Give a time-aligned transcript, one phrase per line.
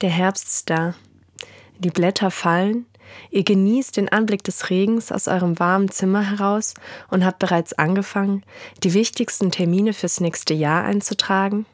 [0.00, 0.94] Der Herbst ist da.
[1.78, 2.86] Die Blätter fallen.
[3.30, 6.74] Ihr genießt den Anblick des Regens aus eurem warmen Zimmer heraus
[7.10, 8.44] und habt bereits angefangen,
[8.82, 11.66] die wichtigsten Termine fürs nächste Jahr einzutragen.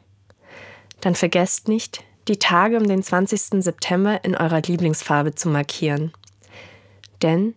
[0.99, 3.63] Dann vergesst nicht, die Tage um den 20.
[3.63, 6.11] September in eurer Lieblingsfarbe zu markieren.
[7.21, 7.53] Denn,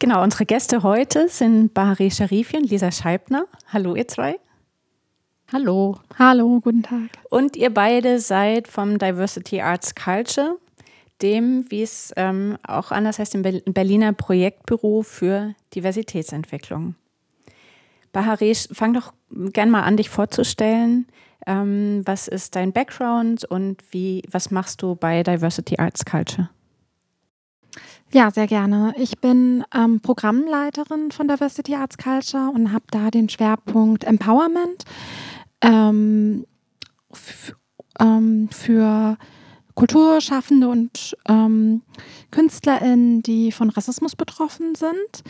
[0.00, 3.46] Genau, unsere Gäste heute sind Bahare Sharifi und Lisa Scheibner.
[3.72, 4.38] Hallo, ihr zwei.
[5.52, 5.98] Hallo.
[6.16, 7.10] Hallo, guten Tag.
[7.30, 10.56] Und ihr beide seid vom Diversity Arts Culture,
[11.20, 16.94] dem, wie es ähm, auch anders heißt, im Berliner Projektbüro für Diversitätsentwicklung.
[18.12, 21.08] Bahare, fang doch gern mal an, dich vorzustellen.
[21.44, 26.50] Ähm, was ist dein Background und wie, was machst du bei Diversity Arts Culture?
[28.10, 28.94] Ja, sehr gerne.
[28.96, 34.84] Ich bin ähm, Programmleiterin von Diversity Arts Culture und habe da den Schwerpunkt Empowerment
[35.60, 36.46] ähm,
[38.00, 39.18] ähm, für
[39.74, 41.82] Kulturschaffende und ähm,
[42.30, 45.22] KünstlerInnen, die von Rassismus betroffen sind.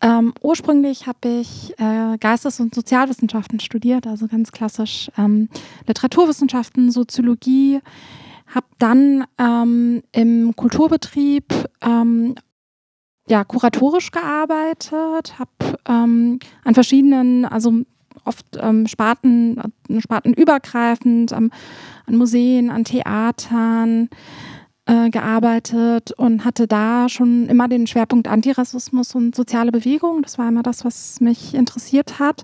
[0.00, 5.50] Ähm, ursprünglich habe ich äh, Geistes- und Sozialwissenschaften studiert, also ganz klassisch ähm,
[5.86, 7.80] Literaturwissenschaften, Soziologie,
[8.46, 11.52] habe dann ähm, im Kulturbetrieb
[11.82, 12.34] ähm,
[13.28, 17.72] ja, kuratorisch gearbeitet, habe ähm, an verschiedenen, also
[18.24, 19.58] oft ähm, Sparten,
[19.88, 21.50] äh, spartenübergreifend, an
[22.08, 24.08] Museen, an Theatern,
[24.86, 30.22] äh, gearbeitet und hatte da schon immer den Schwerpunkt Antirassismus und soziale Bewegung.
[30.22, 32.42] Das war immer das, was mich interessiert hat.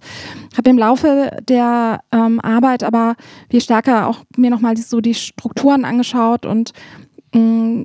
[0.57, 3.15] Habe im Laufe der ähm, Arbeit aber
[3.49, 6.73] viel stärker auch mir nochmal so die Strukturen angeschaut und
[7.33, 7.85] mm,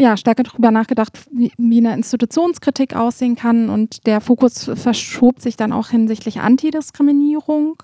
[0.00, 3.70] ja, stärker darüber nachgedacht, wie, wie, eine Institutionskritik aussehen kann.
[3.70, 7.82] Und der Fokus verschob sich dann auch hinsichtlich Antidiskriminierung.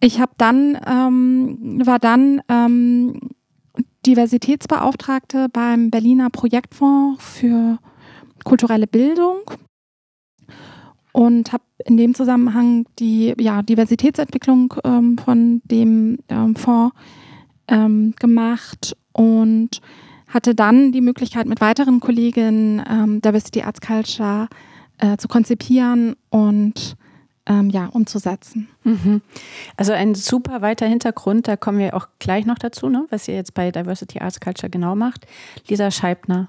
[0.00, 3.20] Ich habe dann, ähm, war dann ähm,
[4.06, 7.78] Diversitätsbeauftragte beim Berliner Projektfonds für
[8.44, 9.38] kulturelle Bildung
[11.12, 16.94] und habe in dem Zusammenhang die ja, Diversitätsentwicklung ähm, von dem ähm, Fonds
[17.68, 19.80] ähm, gemacht und
[20.28, 24.48] hatte dann die Möglichkeit, mit weiteren Kolleginnen ähm, Diversity Arts Culture
[24.98, 26.96] äh, zu konzipieren und
[27.46, 28.68] ähm, ja, umzusetzen.
[28.84, 29.22] Mhm.
[29.76, 33.34] Also ein super weiter Hintergrund, da kommen wir auch gleich noch dazu, ne, was ihr
[33.34, 35.26] jetzt bei Diversity Arts Culture genau macht.
[35.68, 36.48] Lisa Scheibner,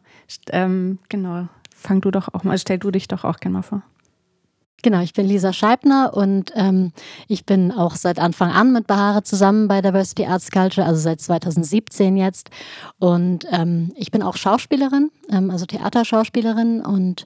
[0.51, 3.83] ähm, genau, fang du doch auch mal, stell du dich doch auch gerne mal vor.
[4.83, 6.91] Genau, ich bin Lisa Scheibner und ähm,
[7.27, 11.19] ich bin auch seit Anfang an mit Bahare zusammen bei Diversity Arts Culture, also seit
[11.19, 12.51] 2017 jetzt.
[12.99, 17.25] Und ähm, ich bin auch Schauspielerin, ähm, also Theaterschauspielerin und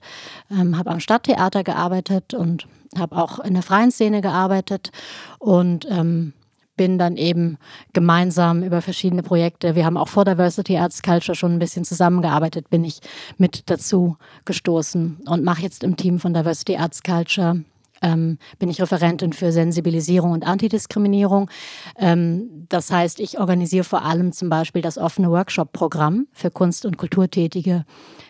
[0.49, 2.67] ähm, habe am Stadttheater gearbeitet und
[2.97, 4.91] habe auch in der freien Szene gearbeitet
[5.39, 6.33] und ähm,
[6.77, 7.57] bin dann eben
[7.93, 12.69] gemeinsam über verschiedene Projekte, wir haben auch vor Diversity Arts Culture schon ein bisschen zusammengearbeitet,
[12.69, 13.01] bin ich
[13.37, 17.63] mit dazu gestoßen und mache jetzt im Team von Diversity Arts Culture
[18.01, 21.49] ähm, bin ich Referentin für Sensibilisierung und Antidiskriminierung.
[21.97, 26.97] Ähm, das heißt, ich organisiere vor allem zum Beispiel das offene Workshop-Programm für Kunst- und
[26.97, 27.85] Kulturtätige,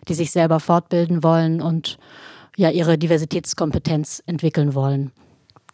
[0.07, 1.97] die sich selber fortbilden wollen und
[2.57, 5.11] ja ihre Diversitätskompetenz entwickeln wollen.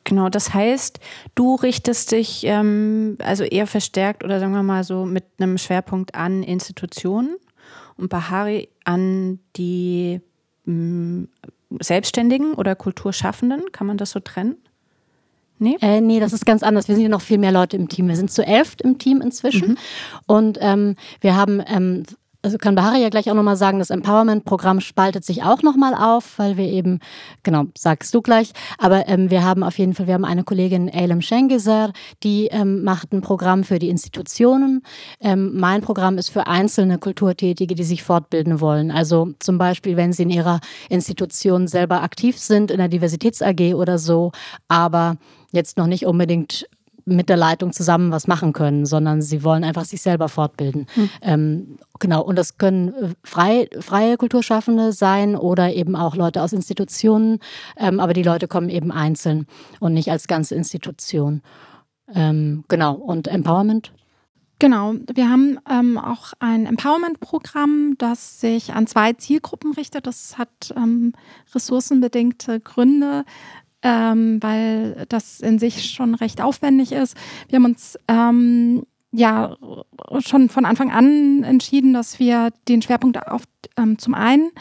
[0.03, 0.99] Genau, das heißt,
[1.35, 6.15] du richtest dich ähm, also eher verstärkt oder sagen wir mal so mit einem Schwerpunkt
[6.15, 7.35] an Institutionen
[7.97, 10.21] und Bahari an die
[10.63, 11.27] mh,
[11.81, 13.71] Selbstständigen oder Kulturschaffenden.
[13.73, 14.55] Kann man das so trennen?
[15.59, 15.77] Nee?
[15.81, 16.87] Äh, nee, das ist ganz anders.
[16.87, 18.07] Wir sind ja noch viel mehr Leute im Team.
[18.07, 19.71] Wir sind zu elf im Team inzwischen.
[19.71, 19.77] Mhm.
[20.27, 22.03] Und ähm, wir haben ähm,
[22.41, 26.37] also kann Bahari ja gleich auch nochmal sagen, das Empowerment-Programm spaltet sich auch nochmal auf,
[26.37, 26.99] weil wir eben,
[27.43, 30.89] genau, sagst du gleich, aber ähm, wir haben auf jeden Fall, wir haben eine Kollegin,
[30.93, 31.91] Eilem Schengeser,
[32.23, 34.83] die ähm, macht ein Programm für die Institutionen.
[35.19, 38.91] Ähm, mein Programm ist für einzelne Kulturtätige, die sich fortbilden wollen.
[38.91, 43.97] Also zum Beispiel, wenn sie in ihrer Institution selber aktiv sind, in der Diversitäts-AG oder
[43.97, 44.31] so,
[44.67, 45.17] aber
[45.51, 46.67] jetzt noch nicht unbedingt
[47.07, 50.87] mit der Leitung zusammen was machen können, sondern sie wollen einfach sich selber fortbilden.
[50.95, 51.09] Mhm.
[51.21, 56.53] Ähm, genau, und das können äh, frei, freie Kulturschaffende sein oder eben auch Leute aus
[56.53, 57.39] Institutionen,
[57.77, 59.47] ähm, aber die Leute kommen eben einzeln
[59.79, 61.41] und nicht als ganze Institution.
[62.13, 63.91] Ähm, genau, und Empowerment?
[64.59, 70.07] Genau, wir haben ähm, auch ein Empowerment-Programm, das sich an zwei Zielgruppen richtet.
[70.07, 71.13] Das hat ähm,
[71.53, 73.23] ressourcenbedingte Gründe
[73.87, 77.15] ähm, weil das in sich schon recht aufwendig ist.
[77.47, 79.55] Wir haben uns ähm, ja
[80.19, 83.43] schon von Anfang an entschieden, dass wir den Schwerpunkt auf,
[83.77, 84.51] ähm, zum einen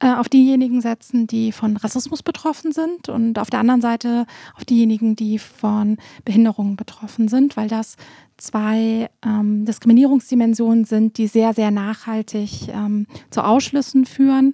[0.00, 4.66] äh, auf diejenigen setzen, die von Rassismus betroffen sind und auf der anderen Seite auf
[4.66, 5.96] diejenigen, die von
[6.26, 7.96] Behinderungen betroffen sind, weil das
[8.36, 14.52] zwei ähm, Diskriminierungsdimensionen sind, die sehr, sehr nachhaltig ähm, zu Ausschlüssen führen.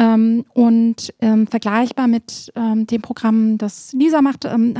[0.00, 4.74] Ähm, und ähm, vergleichbar mit ähm, dem Programm, das Lisa macht, ähm,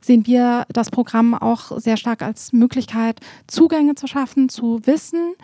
[0.00, 5.34] sehen wir das Programm auch sehr stark als Möglichkeit, Zugänge zu schaffen zu Wissen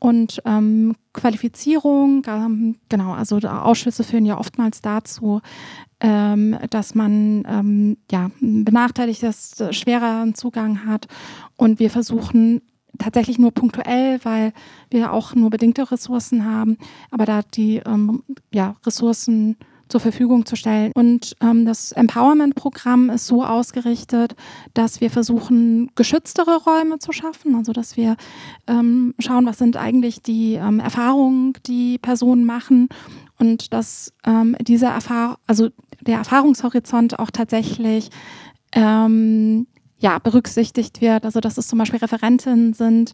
[0.00, 2.24] und ähm, Qualifizierung.
[2.26, 5.40] Ähm, genau, also Ausschüsse führen ja oftmals dazu,
[6.02, 11.08] dass man ja, benachteiligtes, schwereren Zugang hat.
[11.58, 12.62] Und wir versuchen
[13.00, 14.52] tatsächlich nur punktuell, weil
[14.90, 16.78] wir auch nur bedingte Ressourcen haben,
[17.10, 19.56] aber da die ähm, ja, Ressourcen
[19.90, 20.92] zur Verfügung zu stellen.
[20.94, 24.36] Und ähm, das Empowerment-Programm ist so ausgerichtet,
[24.72, 27.56] dass wir versuchen, geschütztere Räume zu schaffen.
[27.56, 28.16] Also dass wir
[28.66, 32.88] ähm, schauen, was sind eigentlich die ähm, Erfahrungen, die Personen machen
[33.38, 35.68] und dass ähm, diese Erfahrung, also
[36.00, 38.10] der Erfahrungshorizont auch tatsächlich
[38.72, 39.66] ähm,
[40.00, 41.24] ja, berücksichtigt wird.
[41.24, 43.12] Also dass es zum Beispiel Referentinnen sind,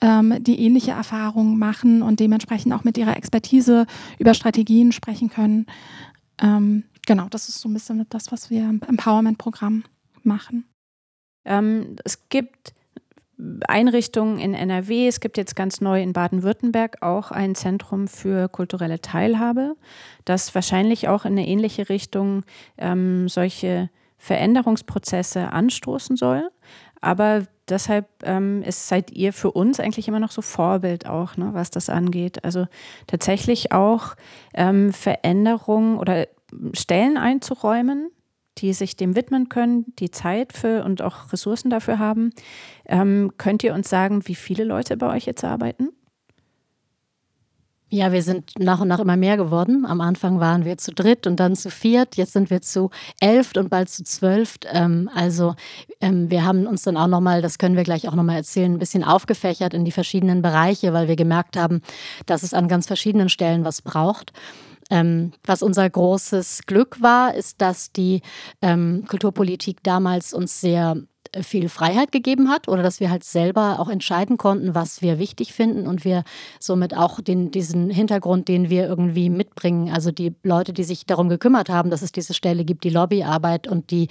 [0.00, 3.86] ähm, die ähnliche Erfahrungen machen und dementsprechend auch mit ihrer Expertise
[4.18, 5.66] über Strategien sprechen können.
[6.40, 9.84] Ähm, genau, das ist so ein bisschen das, was wir im Empowerment-Programm
[10.22, 10.64] machen.
[11.44, 12.74] Ähm, es gibt
[13.66, 15.06] Einrichtungen in NRW.
[15.06, 19.76] Es gibt jetzt ganz neu in Baden-Württemberg auch ein Zentrum für kulturelle Teilhabe,
[20.24, 22.44] das wahrscheinlich auch in eine ähnliche Richtung
[22.76, 26.50] ähm, solche Veränderungsprozesse anstoßen soll.
[27.00, 31.50] Aber deshalb ähm, ist, seid ihr für uns eigentlich immer noch so Vorbild auch, ne,
[31.52, 32.44] was das angeht.
[32.44, 32.66] Also
[33.06, 34.16] tatsächlich auch
[34.54, 36.26] ähm, Veränderungen oder
[36.72, 38.10] Stellen einzuräumen,
[38.58, 42.30] die sich dem widmen können, die Zeit für und auch Ressourcen dafür haben.
[42.86, 45.90] Ähm, könnt ihr uns sagen, wie viele Leute bei euch jetzt arbeiten?
[47.90, 49.86] Ja, wir sind nach und nach immer mehr geworden.
[49.86, 52.16] Am Anfang waren wir zu dritt und dann zu viert.
[52.16, 54.58] Jetzt sind wir zu elf und bald zu zwölf.
[54.70, 55.54] Ähm, also
[56.02, 58.78] ähm, wir haben uns dann auch nochmal, das können wir gleich auch nochmal erzählen, ein
[58.78, 61.80] bisschen aufgefächert in die verschiedenen Bereiche, weil wir gemerkt haben,
[62.26, 64.34] dass es an ganz verschiedenen Stellen was braucht.
[64.90, 68.20] Ähm, was unser großes Glück war, ist, dass die
[68.60, 70.96] ähm, Kulturpolitik damals uns sehr
[71.42, 75.52] viel Freiheit gegeben hat oder dass wir halt selber auch entscheiden konnten, was wir wichtig
[75.52, 76.24] finden und wir
[76.60, 81.28] somit auch den, diesen Hintergrund, den wir irgendwie mitbringen, also die Leute, die sich darum
[81.28, 84.08] gekümmert haben, dass es diese Stelle gibt, die Lobbyarbeit und die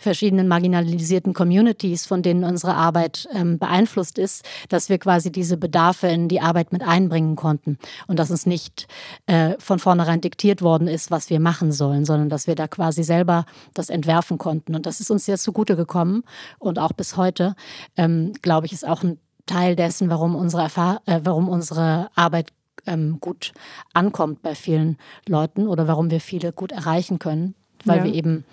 [0.00, 6.08] verschiedenen marginalisierten Communities, von denen unsere Arbeit ähm, beeinflusst ist, dass wir quasi diese Bedarfe
[6.08, 8.86] in die Arbeit mit einbringen konnten und dass uns nicht
[9.26, 13.02] äh, von vornherein diktiert worden ist, was wir machen sollen, sondern dass wir da quasi
[13.02, 14.74] selber das entwerfen konnten.
[14.74, 16.24] Und das ist uns sehr zugute gekommen
[16.58, 17.54] und auch bis heute,
[17.96, 22.52] ähm, glaube ich, ist auch ein Teil dessen, warum unsere, Erfahr äh, warum unsere Arbeit
[22.86, 23.52] ähm, gut
[23.92, 27.54] ankommt bei vielen Leuten oder warum wir viele gut erreichen können,
[27.84, 28.04] weil ja.
[28.04, 28.44] wir eben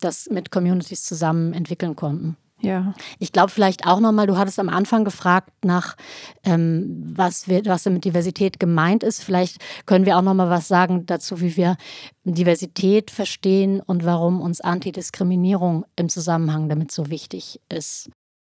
[0.00, 2.36] das mit Communities zusammen entwickeln konnten.
[2.60, 2.94] Ja.
[3.18, 5.94] Ich glaube vielleicht auch nochmal, du hattest am Anfang gefragt nach,
[6.42, 9.22] ähm, was, wir, was mit Diversität gemeint ist.
[9.22, 11.76] Vielleicht können wir auch nochmal was sagen dazu, wie wir
[12.24, 18.10] Diversität verstehen und warum uns Antidiskriminierung im Zusammenhang damit so wichtig ist.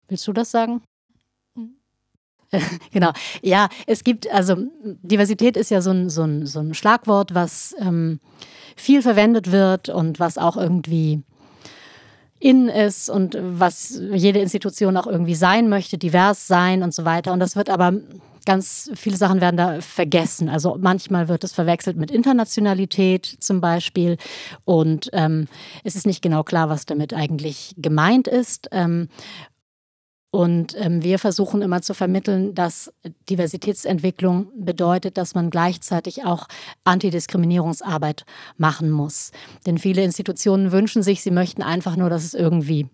[0.09, 0.83] Willst du das sagen?
[1.55, 1.77] Mhm.
[2.93, 3.13] genau.
[3.43, 7.75] Ja, es gibt, also Diversität ist ja so ein, so ein, so ein Schlagwort, was
[7.79, 8.21] ähm,
[8.77, 11.23] viel verwendet wird und was auch irgendwie
[12.47, 17.33] in ist und was jede Institution auch irgendwie sein möchte, divers sein und so weiter.
[17.33, 17.95] Und das wird aber
[18.45, 20.49] ganz viele Sachen werden da vergessen.
[20.49, 24.17] Also manchmal wird es verwechselt mit Internationalität zum Beispiel
[24.65, 25.49] und ähm,
[25.83, 28.69] es ist nicht genau klar, was damit eigentlich gemeint ist.
[28.71, 29.09] Ähm,
[30.31, 32.93] und ähm, wir versuchen immer zu vermitteln, dass
[33.31, 36.49] Diversitätsentwicklung bedeutet, dass man gleichzeitig auch
[36.85, 38.27] Antidiskriminierungsarbeit
[38.59, 39.31] machen muss.
[39.65, 42.89] Denn viele Institutionen wünschen sich, sie möchten einfach nur, dass es irgendwie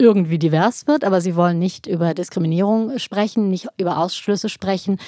[0.00, 4.98] irgendwie divers wird, aber sie wollen nicht über Diskriminierung sprechen, nicht über Ausschlüsse sprechen,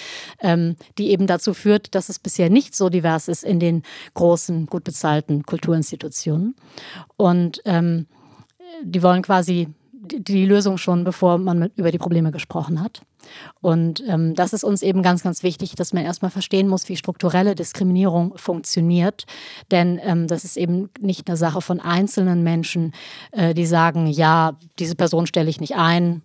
[0.41, 3.85] ähm, die eben dazu führt, dass es bisher nicht so divers ist in den
[4.15, 6.57] großen, gut bezahlten Kulturinstitutionen.
[7.17, 8.07] Und ähm,
[8.83, 9.69] die wollen quasi
[10.19, 13.03] die Lösung schon, bevor man mit, über die Probleme gesprochen hat.
[13.61, 16.97] Und ähm, das ist uns eben ganz, ganz wichtig, dass man erstmal verstehen muss, wie
[16.97, 19.25] strukturelle Diskriminierung funktioniert.
[19.71, 22.93] Denn ähm, das ist eben nicht eine Sache von einzelnen Menschen,
[23.33, 26.23] äh, die sagen, ja, diese Person stelle ich nicht ein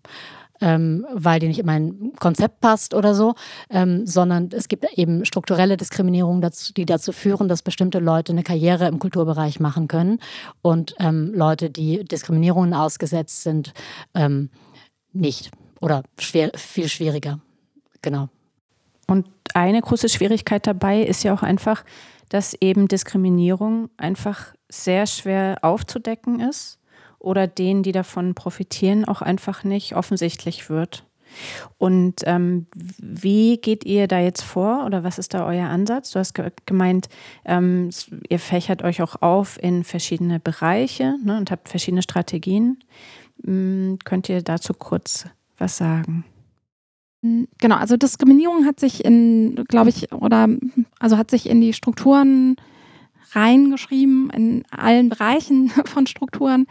[0.61, 3.35] ähm, weil die nicht in mein Konzept passt oder so,
[3.69, 8.43] ähm, sondern es gibt eben strukturelle Diskriminierungen, dazu, die dazu führen, dass bestimmte Leute eine
[8.43, 10.19] Karriere im Kulturbereich machen können
[10.61, 13.73] und ähm, Leute, die Diskriminierungen ausgesetzt sind,
[14.13, 14.49] ähm,
[15.13, 17.39] nicht oder schwer, viel schwieriger.
[18.01, 18.29] Genau.
[19.07, 21.83] Und eine große Schwierigkeit dabei ist ja auch einfach,
[22.29, 26.79] dass eben Diskriminierung einfach sehr schwer aufzudecken ist
[27.25, 31.05] oder denen, die davon profitieren, auch einfach nicht offensichtlich wird.
[31.77, 36.11] Und ähm, wie geht ihr da jetzt vor oder was ist da euer Ansatz?
[36.11, 36.33] Du hast
[36.65, 37.09] gemeint,
[37.43, 37.89] ähm,
[38.29, 42.79] ihr fächert euch auch auf in verschiedene Bereiche ne, und habt verschiedene Strategien.
[43.45, 45.25] Ähm, könnt ihr dazu kurz
[45.57, 46.23] was sagen?
[47.21, 50.47] Genau, also Diskriminierung hat sich in, glaube ich, oder
[50.99, 52.55] also hat sich in die Strukturen
[53.31, 56.67] reingeschrieben, in allen Bereichen von Strukturen.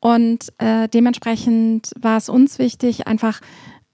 [0.00, 3.40] Und äh, dementsprechend war es uns wichtig, einfach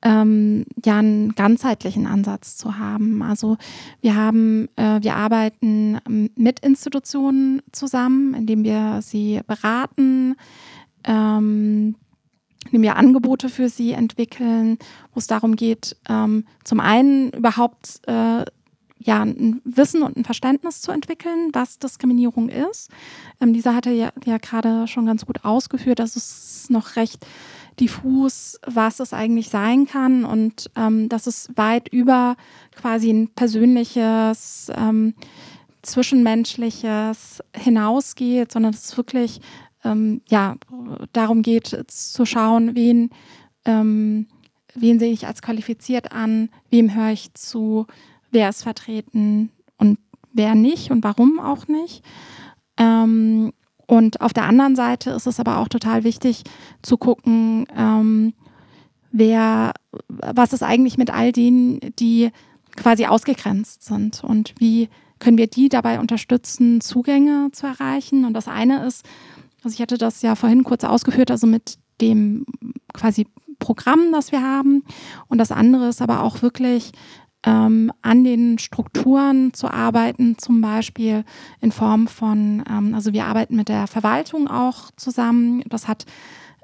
[0.02, 3.22] ähm, ja einen ganzheitlichen Ansatz zu haben.
[3.22, 3.56] Also
[4.00, 5.98] wir haben, äh, wir arbeiten
[6.36, 10.36] mit Institutionen zusammen, indem wir sie beraten,
[11.04, 11.96] ähm,
[12.66, 14.78] indem wir Angebote für sie entwickeln,
[15.12, 18.44] wo es darum geht, ähm, zum einen überhaupt äh,
[19.06, 22.90] ja, ein Wissen und ein Verständnis zu entwickeln, was Diskriminierung ist.
[23.40, 27.24] Ähm, Lisa hatte ja, ja gerade schon ganz gut ausgeführt, dass es noch recht
[27.78, 32.36] diffus, was es eigentlich sein kann und ähm, dass es weit über
[32.74, 35.14] quasi ein persönliches, ähm,
[35.82, 39.40] zwischenmenschliches hinausgeht, sondern dass es wirklich
[39.84, 40.56] ähm, ja,
[41.12, 43.10] darum geht zu schauen, wen,
[43.66, 44.26] ähm,
[44.74, 47.86] wen sehe ich als qualifiziert an, wem höre ich zu,
[48.36, 49.98] wer ist vertreten und
[50.34, 52.04] wer nicht und warum auch nicht.
[52.76, 53.54] Ähm,
[53.86, 56.42] und auf der anderen Seite ist es aber auch total wichtig
[56.82, 58.34] zu gucken, ähm,
[59.10, 59.72] wer,
[60.08, 62.30] was ist eigentlich mit all denen, die
[62.76, 68.26] quasi ausgegrenzt sind und wie können wir die dabei unterstützen, Zugänge zu erreichen.
[68.26, 69.06] Und das eine ist,
[69.64, 72.44] also ich hatte das ja vorhin kurz ausgeführt, also mit dem
[72.92, 73.26] quasi
[73.58, 74.84] Programm, das wir haben.
[75.28, 76.92] Und das andere ist aber auch wirklich
[77.46, 81.24] ähm, an den Strukturen zu arbeiten, zum Beispiel
[81.60, 85.62] in Form von, ähm, also wir arbeiten mit der Verwaltung auch zusammen.
[85.68, 86.04] Das hat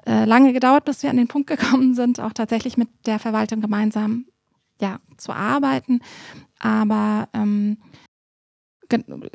[0.05, 3.61] äh, lange gedauert, bis wir an den Punkt gekommen sind, auch tatsächlich mit der Verwaltung
[3.61, 4.25] gemeinsam
[4.81, 6.01] ja, zu arbeiten.
[6.59, 7.77] Aber ähm,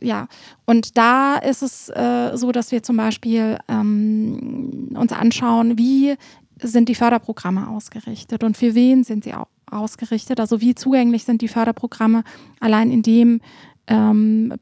[0.00, 0.28] ja,
[0.66, 6.14] und da ist es äh, so, dass wir zum Beispiel ähm, uns anschauen, wie
[6.60, 10.40] sind die Förderprogramme ausgerichtet und für wen sind sie auch ausgerichtet?
[10.40, 12.24] Also wie zugänglich sind die Förderprogramme?
[12.60, 13.40] Allein in dem,
[13.86, 14.54] ähm,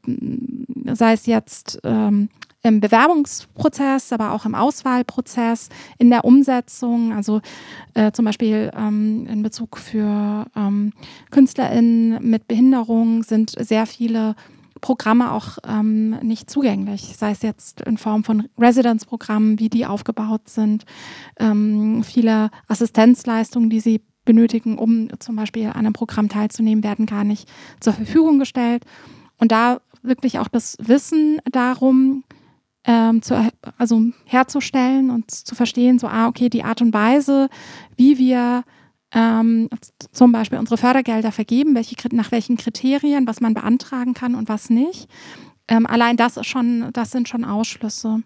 [0.93, 2.29] sei es jetzt ähm,
[2.63, 7.41] im Bewerbungsprozess, aber auch im Auswahlprozess, in der Umsetzung, also
[7.93, 10.91] äh, zum Beispiel ähm, in Bezug für ähm,
[11.31, 14.35] KünstlerInnen mit Behinderung sind sehr viele
[14.81, 20.49] Programme auch ähm, nicht zugänglich, sei es jetzt in Form von Residenzprogrammen, wie die aufgebaut
[20.49, 20.85] sind,
[21.39, 27.23] ähm, viele Assistenzleistungen, die sie benötigen, um zum Beispiel an einem Programm teilzunehmen, werden gar
[27.23, 28.85] nicht zur Verfügung gestellt.
[29.39, 32.23] Und da wirklich auch das Wissen darum
[32.83, 37.49] ähm, zu, also herzustellen und zu verstehen, so, ah, okay, die Art und Weise,
[37.95, 38.63] wie wir
[39.11, 39.69] ähm,
[40.11, 44.69] zum Beispiel unsere Fördergelder vergeben, welche, nach welchen Kriterien, was man beantragen kann und was
[44.69, 45.09] nicht.
[45.67, 48.23] Ähm, allein das ist schon, das sind schon Ausschlüsse.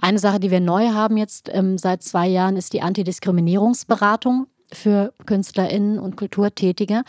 [0.00, 5.12] Eine Sache, die wir neu haben jetzt ähm, seit zwei Jahren, ist die Antidiskriminierungsberatung für
[5.26, 7.02] KünstlerInnen und Kulturtätige,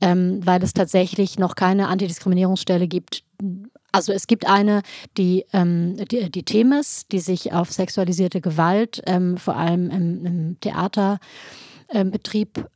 [0.00, 3.24] ähm, weil es tatsächlich noch keine Antidiskriminierungsstelle gibt.
[3.90, 4.82] Also es gibt eine,
[5.16, 10.60] die, ähm, die, die Themis, die sich auf sexualisierte Gewalt, ähm, vor allem im, im
[10.60, 12.68] Theaterbetrieb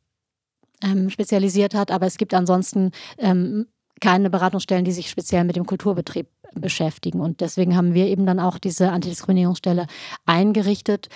[0.83, 3.67] ähm, spezialisiert hat, aber es gibt ansonsten ähm,
[4.01, 7.21] keine Beratungsstellen, die sich speziell mit dem Kulturbetrieb beschäftigen.
[7.21, 9.87] Und deswegen haben wir eben dann auch diese Antidiskriminierungsstelle
[10.27, 11.09] eingerichtet,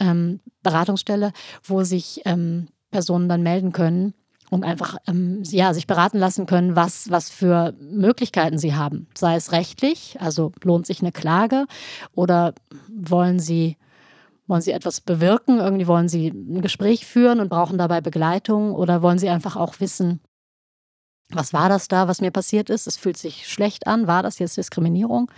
[0.00, 4.14] ähm, Beratungsstelle, wo sich ähm, Personen dann melden können
[4.50, 9.06] und einfach ähm, ja, sich beraten lassen können, was, was für Möglichkeiten sie haben.
[9.16, 11.66] Sei es rechtlich, also lohnt sich eine Klage
[12.14, 12.54] oder
[12.90, 13.78] wollen sie,
[14.46, 19.00] wollen sie etwas bewirken, irgendwie wollen sie ein Gespräch führen und brauchen dabei Begleitung oder
[19.00, 20.20] wollen sie einfach auch wissen,
[21.32, 22.86] was war das da, was mir passiert ist?
[22.86, 24.06] Es fühlt sich schlecht an.
[24.06, 25.30] War das jetzt Diskriminierung?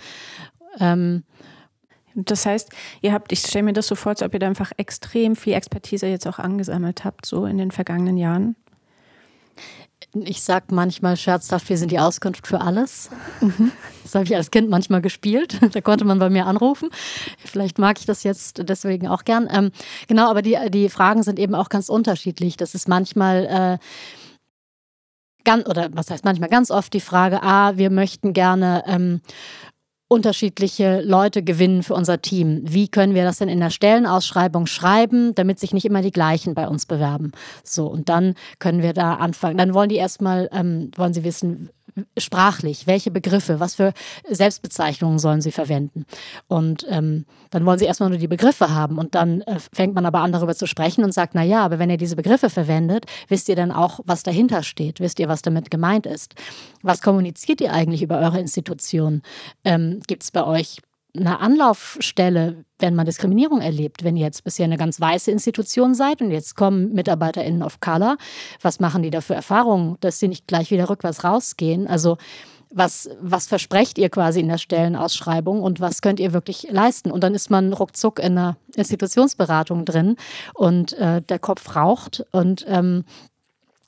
[0.80, 1.24] Ähm,
[2.14, 2.70] das heißt,
[3.02, 5.54] ihr habt, ich stelle mir das so vor, als ob ihr da einfach extrem viel
[5.54, 8.56] Expertise jetzt auch angesammelt habt, so in den vergangenen Jahren.
[10.12, 13.10] Ich sage manchmal scherzhaft, wir sind die Auskunft für alles.
[13.40, 13.72] Mhm.
[14.04, 15.58] Das habe ich als Kind manchmal gespielt.
[15.72, 16.88] Da konnte man bei mir anrufen.
[17.44, 19.48] Vielleicht mag ich das jetzt deswegen auch gern.
[19.50, 19.72] Ähm,
[20.06, 22.56] genau, aber die, die Fragen sind eben auch ganz unterschiedlich.
[22.56, 23.78] Das ist manchmal.
[23.80, 23.84] Äh,
[25.44, 29.20] ganz, oder was heißt manchmal ganz oft die Frage, ah, wir möchten gerne ähm,
[30.08, 32.60] unterschiedliche Leute gewinnen für unser Team.
[32.64, 36.54] Wie können wir das denn in der Stellenausschreibung schreiben, damit sich nicht immer die gleichen
[36.54, 37.32] bei uns bewerben?
[37.64, 39.56] So, und dann können wir da anfangen.
[39.56, 41.70] Dann wollen die erstmal, ähm, wollen sie wissen,
[42.18, 43.92] sprachlich, welche Begriffe, was für
[44.28, 46.06] Selbstbezeichnungen sollen sie verwenden.
[46.48, 50.06] Und ähm, dann wollen sie erstmal nur die Begriffe haben und dann äh, fängt man
[50.06, 53.06] aber an darüber zu sprechen und sagt, na ja, aber wenn ihr diese Begriffe verwendet,
[53.28, 56.34] wisst ihr dann auch, was dahinter steht, wisst ihr, was damit gemeint ist.
[56.82, 59.22] Was kommuniziert ihr eigentlich über eure Institution?
[59.64, 60.78] Ähm, Gibt es bei euch
[61.16, 64.02] eine Anlaufstelle, wenn man Diskriminierung erlebt.
[64.02, 68.16] Wenn ihr jetzt bisher eine ganz weiße Institution seid und jetzt kommen MitarbeiterInnen of Color,
[68.60, 71.86] was machen die da für Erfahrungen, dass sie nicht gleich wieder rückwärts rausgehen?
[71.86, 72.16] Also
[72.76, 77.12] was, was versprecht ihr quasi in der Stellenausschreibung und was könnt ihr wirklich leisten?
[77.12, 80.16] Und dann ist man ruckzuck in einer Institutionsberatung drin
[80.54, 83.04] und äh, der Kopf raucht und ähm,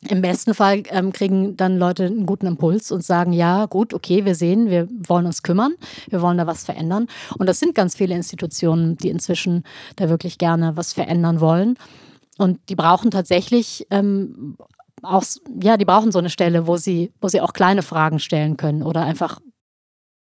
[0.08, 4.24] im besten Fall ähm, kriegen dann Leute einen guten Impuls und sagen, ja, gut, okay,
[4.24, 5.74] wir sehen, wir wollen uns kümmern,
[6.08, 7.08] wir wollen da was verändern.
[7.38, 9.64] Und das sind ganz viele Institutionen, die inzwischen
[9.96, 11.78] da wirklich gerne was verändern wollen.
[12.38, 14.56] Und die brauchen tatsächlich ähm,
[15.02, 15.24] auch,
[15.62, 18.82] ja, die brauchen so eine Stelle, wo sie, wo sie auch kleine Fragen stellen können
[18.82, 19.40] oder einfach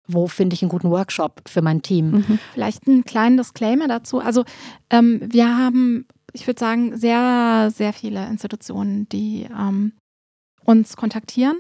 [0.09, 2.11] wo finde ich einen guten Workshop für mein Team?
[2.11, 2.39] Mhm.
[2.53, 4.19] Vielleicht einen kleinen Disclaimer dazu.
[4.19, 4.45] Also
[4.91, 9.93] ähm, wir haben ich würde sagen, sehr, sehr viele Institutionen, die ähm,
[10.65, 11.59] uns kontaktieren.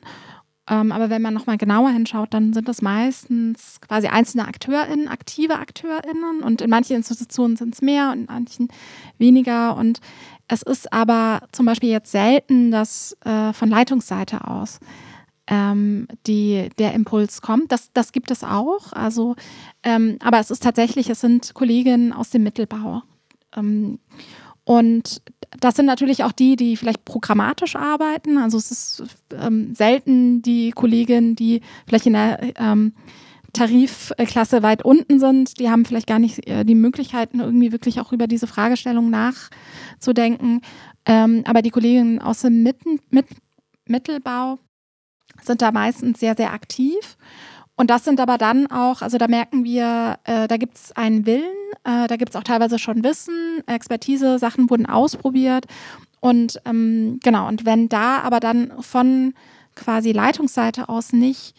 [0.69, 5.59] Ähm, aber wenn man nochmal genauer hinschaut, dann sind das meistens quasi einzelne AkteurInnen, aktive
[5.59, 6.43] AkteurInnen.
[6.43, 8.69] Und in manchen Institutionen sind es mehr und in manchen
[9.19, 9.77] weniger.
[9.77, 10.01] Und
[10.49, 14.79] es ist aber zum Beispiel jetzt selten, dass äh, von Leitungsseite aus
[15.49, 17.73] ähm, die, der Impuls kommt.
[17.73, 18.93] Das, das gibt es auch.
[18.93, 19.35] Also,
[19.83, 23.03] ähm, aber es ist tatsächlich, es sind Kolleginnen aus dem Mittelbau.
[24.65, 25.23] Und
[25.59, 28.39] das sind natürlich auch die, die vielleicht programmatisch arbeiten.
[28.39, 32.95] Also es ist ähm, selten die Kolleginnen, die vielleicht in der ähm,
[33.53, 35.59] Tarifklasse weit unten sind.
[35.59, 40.63] Die haben vielleicht gar nicht äh, die Möglichkeiten, irgendwie wirklich auch über diese Fragestellung nachzudenken.
[41.05, 43.27] Ähm, aber die Kolleginnen aus dem Mitten, mit,
[43.87, 44.59] Mittelbau
[45.43, 47.17] sind da meistens sehr, sehr aktiv.
[47.83, 51.27] Und das sind aber dann auch, also da merken wir, äh, da gibt es einen
[51.27, 51.43] Willen,
[51.83, 55.67] äh, da gibt es auch teilweise schon Wissen, Expertise, Sachen wurden ausprobiert.
[56.21, 59.35] Und ähm, genau, und wenn da aber dann von
[59.75, 61.57] quasi Leitungsseite aus nicht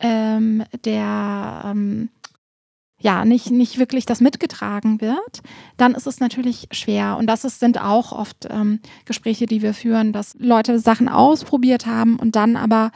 [0.00, 2.08] ähm, der ähm,
[2.98, 5.42] ja, nicht, nicht wirklich das mitgetragen wird,
[5.76, 7.16] dann ist es natürlich schwer.
[7.18, 11.86] Und das ist, sind auch oft ähm, Gespräche, die wir führen, dass Leute Sachen ausprobiert
[11.86, 12.90] haben und dann aber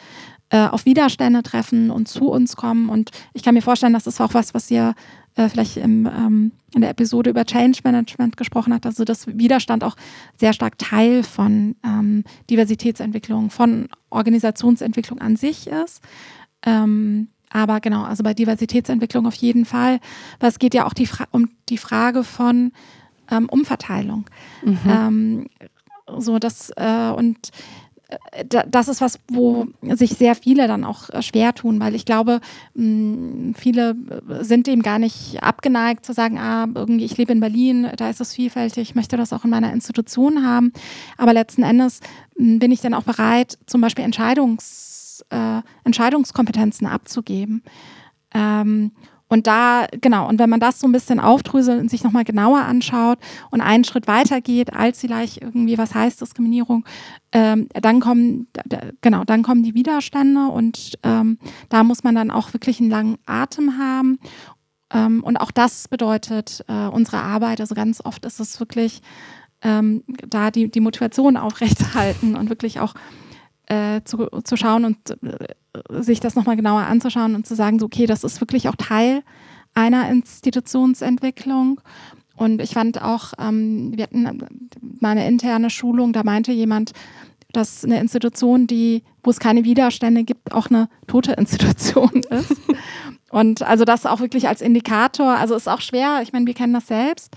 [0.50, 2.88] äh, auf Widerstände treffen und zu uns kommen.
[2.88, 4.94] Und ich kann mir vorstellen, das ist auch was, was ihr
[5.34, 9.84] äh, vielleicht im, ähm, in der Episode über Change Management gesprochen habt, also dass Widerstand
[9.84, 9.96] auch
[10.36, 16.00] sehr stark Teil von ähm, Diversitätsentwicklung, von Organisationsentwicklung an sich ist.
[16.64, 20.00] Ähm, aber genau, also bei Diversitätsentwicklung auf jeden Fall.
[20.40, 22.72] Weil es geht ja auch die um die Frage von
[23.30, 24.26] ähm, Umverteilung.
[24.64, 24.78] Mhm.
[24.86, 25.46] Ähm,
[26.18, 27.50] so das äh, und
[28.68, 32.40] das ist was, wo sich sehr viele dann auch äh, schwer tun, weil ich glaube,
[32.74, 33.96] viele
[34.40, 38.20] sind dem gar nicht abgeneigt zu sagen, ah, irgendwie, ich lebe in Berlin, da ist
[38.20, 40.72] es vielfältig, ich möchte das auch in meiner Institution haben.
[41.16, 42.00] Aber letzten Endes
[42.36, 47.62] bin ich dann auch bereit, zum Beispiel Entscheidungs, äh, Entscheidungskompetenzen abzugeben.
[48.32, 48.92] Ähm,
[49.28, 52.60] und da, genau, und wenn man das so ein bisschen aufdröselt und sich nochmal genauer
[52.60, 53.18] anschaut
[53.50, 56.84] und einen Schritt weiter geht, als vielleicht irgendwie, was heißt Diskriminierung,
[57.32, 58.46] ähm, dann kommen,
[59.00, 63.18] genau, dann kommen die Widerstände und ähm, da muss man dann auch wirklich einen langen
[63.26, 64.18] Atem haben.
[64.92, 67.60] Ähm, und auch das bedeutet äh, unsere Arbeit.
[67.60, 69.02] Also ganz oft ist es wirklich
[69.62, 72.94] ähm, da die, die Motivation aufrechtzuerhalten und wirklich auch
[73.66, 77.86] äh, zu, zu schauen und äh, sich das nochmal genauer anzuschauen und zu sagen, so,
[77.86, 79.22] okay, das ist wirklich auch Teil
[79.74, 81.80] einer Institutionsentwicklung.
[82.36, 84.68] Und ich fand auch, ähm, wir hatten
[85.00, 86.92] mal eine interne Schulung, da meinte jemand,
[87.52, 92.60] dass eine Institution, die, wo es keine Widerstände gibt, auch eine tote Institution ist.
[93.30, 96.74] Und also das auch wirklich als Indikator, also ist auch schwer, ich meine, wir kennen
[96.74, 97.34] das selbst,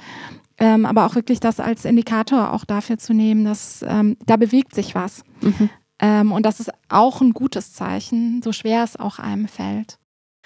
[0.58, 4.76] ähm, aber auch wirklich das als Indikator auch dafür zu nehmen, dass ähm, da bewegt
[4.76, 5.24] sich was.
[5.42, 5.70] Mhm.
[6.00, 10.00] Ähm, und das ist auch ein gutes Zeichen, so schwer es auch einem fällt.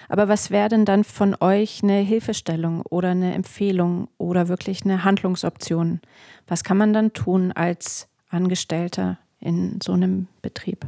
[0.08, 5.04] Aber was wäre denn dann von euch eine Hilfestellung oder eine Empfehlung oder wirklich eine
[5.04, 6.00] Handlungsoption?
[6.46, 10.86] Was kann man dann tun als Angestellter in so einem Betrieb?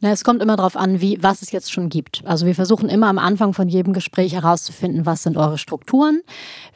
[0.00, 2.22] Na, es kommt immer darauf an, wie, was es jetzt schon gibt.
[2.24, 6.22] Also wir versuchen immer am Anfang von jedem Gespräch herauszufinden, was sind eure Strukturen,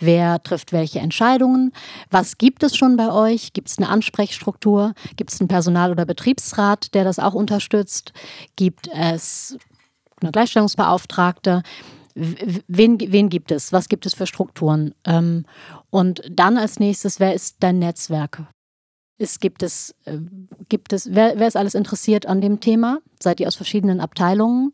[0.00, 1.72] wer trifft welche Entscheidungen,
[2.10, 6.04] was gibt es schon bei euch, gibt es eine Ansprechstruktur, gibt es einen Personal- oder
[6.04, 8.12] Betriebsrat, der das auch unterstützt,
[8.56, 9.56] gibt es
[10.20, 11.62] eine Gleichstellungsbeauftragte,
[12.14, 14.94] wen, wen gibt es, was gibt es für Strukturen.
[15.04, 15.44] Ähm,
[15.90, 18.42] und dann als nächstes, wer ist dein Netzwerk?
[19.22, 20.18] Ist, gibt es, äh,
[20.68, 22.98] gibt es, wer, wer ist alles interessiert an dem Thema?
[23.20, 24.72] Seid ihr aus verschiedenen Abteilungen?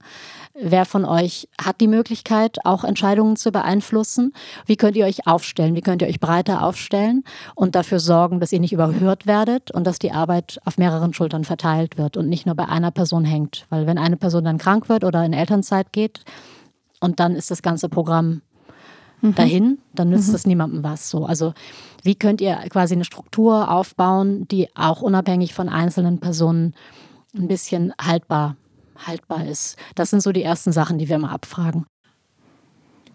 [0.60, 4.32] Wer von euch hat die Möglichkeit, auch Entscheidungen zu beeinflussen?
[4.66, 5.76] Wie könnt ihr euch aufstellen?
[5.76, 7.22] Wie könnt ihr euch breiter aufstellen
[7.54, 11.44] und dafür sorgen, dass ihr nicht überhört werdet und dass die Arbeit auf mehreren Schultern
[11.44, 13.66] verteilt wird und nicht nur bei einer Person hängt?
[13.70, 16.24] Weil wenn eine Person dann krank wird oder in Elternzeit geht
[17.00, 18.42] und dann ist das ganze Programm
[19.20, 19.34] mhm.
[19.34, 20.34] dahin, dann nützt mhm.
[20.34, 21.10] es niemandem was.
[21.10, 21.54] So, also
[22.02, 26.74] wie könnt ihr quasi eine Struktur aufbauen, die auch unabhängig von einzelnen Personen
[27.36, 28.56] ein bisschen haltbar,
[28.96, 29.76] haltbar ist?
[29.94, 31.86] Das sind so die ersten Sachen, die wir mal abfragen.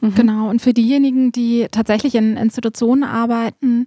[0.01, 0.15] Mhm.
[0.15, 3.85] Genau, und für diejenigen, die tatsächlich in Institutionen arbeiten,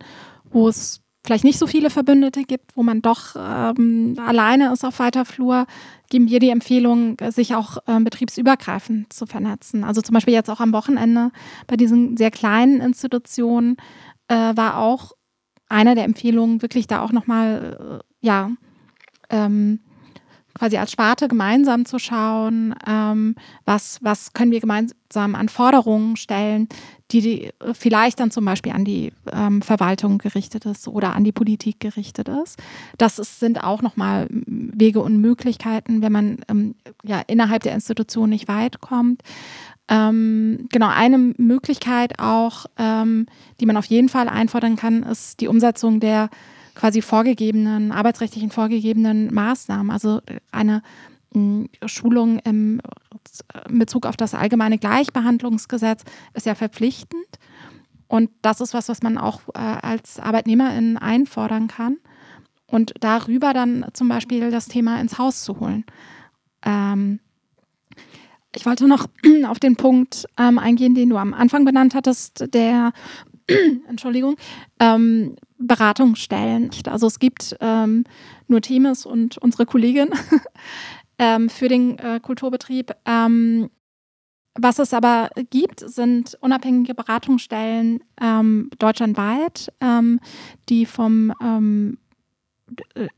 [0.50, 4.98] wo es vielleicht nicht so viele Verbündete gibt, wo man doch ähm, alleine ist auf
[5.00, 5.66] weiter Flur,
[6.08, 9.84] geben wir die Empfehlung, sich auch ähm, betriebsübergreifend zu vernetzen.
[9.84, 11.32] Also zum Beispiel jetzt auch am Wochenende
[11.66, 13.76] bei diesen sehr kleinen Institutionen
[14.28, 15.12] äh, war auch
[15.68, 18.50] einer der Empfehlungen, wirklich da auch nochmal, äh, ja,
[19.30, 19.80] ähm,
[20.56, 26.68] quasi als Sparte gemeinsam zu schauen, ähm, was, was können wir gemeinsam an Forderungen stellen,
[27.12, 31.32] die, die vielleicht dann zum Beispiel an die ähm, Verwaltung gerichtet ist oder an die
[31.32, 32.58] Politik gerichtet ist.
[32.98, 38.30] Das ist, sind auch nochmal Wege und Möglichkeiten, wenn man ähm, ja, innerhalb der Institution
[38.30, 39.22] nicht weit kommt.
[39.88, 43.26] Ähm, genau, eine Möglichkeit auch, ähm,
[43.60, 46.28] die man auf jeden Fall einfordern kann, ist die Umsetzung der
[46.76, 49.90] quasi vorgegebenen, arbeitsrechtlichen vorgegebenen Maßnahmen.
[49.90, 50.82] Also äh, eine
[51.32, 52.80] hm, Schulung im
[53.68, 57.26] Bezug auf das allgemeine Gleichbehandlungsgesetz ist ja verpflichtend.
[58.08, 61.96] Und das ist was, was man auch äh, als Arbeitnehmerin einfordern kann.
[62.68, 65.84] Und darüber dann zum Beispiel das Thema ins Haus zu holen.
[66.62, 67.20] Ähm,
[68.54, 69.06] ich wollte noch
[69.48, 72.92] auf den Punkt ähm, eingehen, den du am Anfang benannt hattest, der
[73.88, 74.36] Entschuldigung,
[74.80, 76.70] ähm, Beratungsstellen.
[76.86, 78.04] Also es gibt ähm,
[78.46, 80.10] nur Themis und unsere Kollegin
[81.18, 82.92] ähm, für den äh, Kulturbetrieb.
[83.06, 83.70] Ähm,
[84.58, 90.20] was es aber gibt, sind unabhängige Beratungsstellen ähm, deutschlandweit, ähm,
[90.68, 91.98] die vom ähm,
[92.94, 93.08] äh,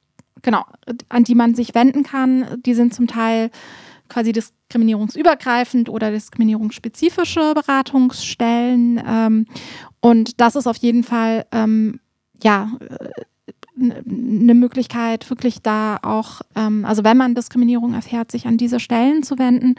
[0.42, 0.64] genau,
[1.08, 2.60] an die man sich wenden kann.
[2.64, 3.50] Die sind zum Teil
[4.08, 9.46] quasi diskriminierungsübergreifend oder diskriminierungsspezifische Beratungsstellen.
[10.00, 12.00] Und das ist auf jeden Fall ähm,
[12.42, 12.70] ja
[13.80, 19.22] eine Möglichkeit, wirklich da auch, ähm, also wenn man Diskriminierung erfährt, sich an diese Stellen
[19.22, 19.76] zu wenden.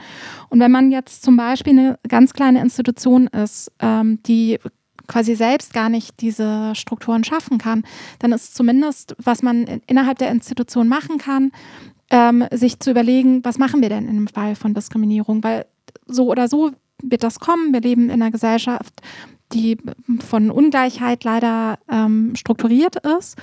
[0.50, 4.60] Und wenn man jetzt zum Beispiel eine ganz kleine Institution ist, ähm, die
[5.08, 7.84] quasi selbst gar nicht diese Strukturen schaffen kann,
[8.20, 11.52] dann ist zumindest, was man innerhalb der Institution machen kann,
[12.12, 15.44] ähm, sich zu überlegen, was machen wir denn einem Fall von Diskriminierung?
[15.44, 15.66] Weil
[16.06, 17.74] so oder so wird das kommen.
[17.74, 19.02] Wir leben in einer Gesellschaft,
[19.54, 19.78] die
[20.20, 23.38] von Ungleichheit leider ähm, strukturiert ist.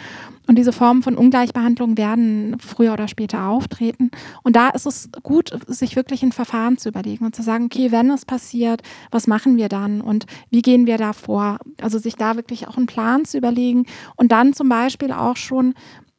[0.47, 4.13] Und diese Formen von Ungleichbehandlung werden früher oder später auftreten.
[4.45, 7.91] Und da ist es gut, sich wirklich ein Verfahren zu überlegen und zu sagen, okay,
[7.91, 11.59] wenn es passiert, was machen wir dann und wie gehen wir da vor?
[11.81, 15.75] Also sich da wirklich auch einen Plan zu überlegen und dann zum Beispiel auch schon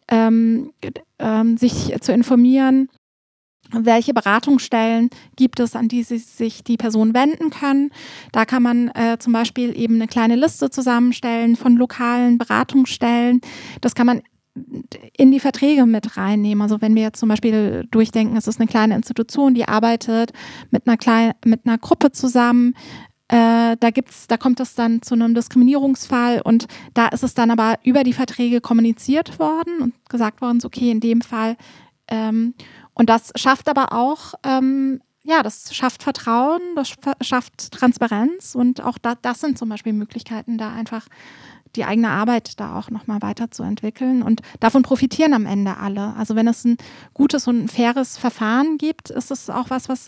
[0.10, 0.72] ähm,
[1.20, 2.90] ähm, sich zu informieren,
[3.72, 7.92] welche Beratungsstellen gibt es, an die sich die Personen wenden können.
[8.32, 13.42] Da kann man äh, zum Beispiel eben eine kleine Liste zusammenstellen von lokalen Beratungsstellen.
[13.82, 14.22] Das kann man
[15.16, 16.62] in die Verträge mit reinnehmen.
[16.62, 20.32] Also wenn wir jetzt zum Beispiel durchdenken, es ist eine kleine Institution, die arbeitet
[20.72, 22.74] mit einer, kleinen, mit einer Gruppe zusammen,
[23.30, 27.52] äh, da gibt's, da kommt es dann zu einem Diskriminierungsfall und da ist es dann
[27.52, 31.58] aber über die Verträge kommuniziert worden und gesagt worden, so, okay, in dem Fall
[32.08, 32.54] ähm,
[32.98, 38.98] und das schafft aber auch, ähm, ja, das schafft Vertrauen, das schafft Transparenz und auch
[38.98, 41.08] da, das sind zum Beispiel Möglichkeiten, da einfach
[41.76, 44.24] die eigene Arbeit da auch nochmal weiterzuentwickeln.
[44.24, 46.16] Und davon profitieren am Ende alle.
[46.16, 46.78] Also wenn es ein
[47.14, 50.08] gutes und ein faires Verfahren gibt, ist es auch was, was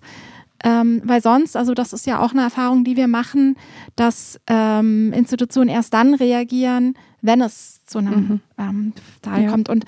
[0.64, 3.56] ähm, weil sonst, also das ist ja auch eine Erfahrung, die wir machen,
[3.96, 8.42] dass ähm, Institutionen erst dann reagieren, wenn es zu einem mhm.
[8.58, 9.52] ähm, Teil ja.
[9.52, 9.70] kommt.
[9.70, 9.86] Und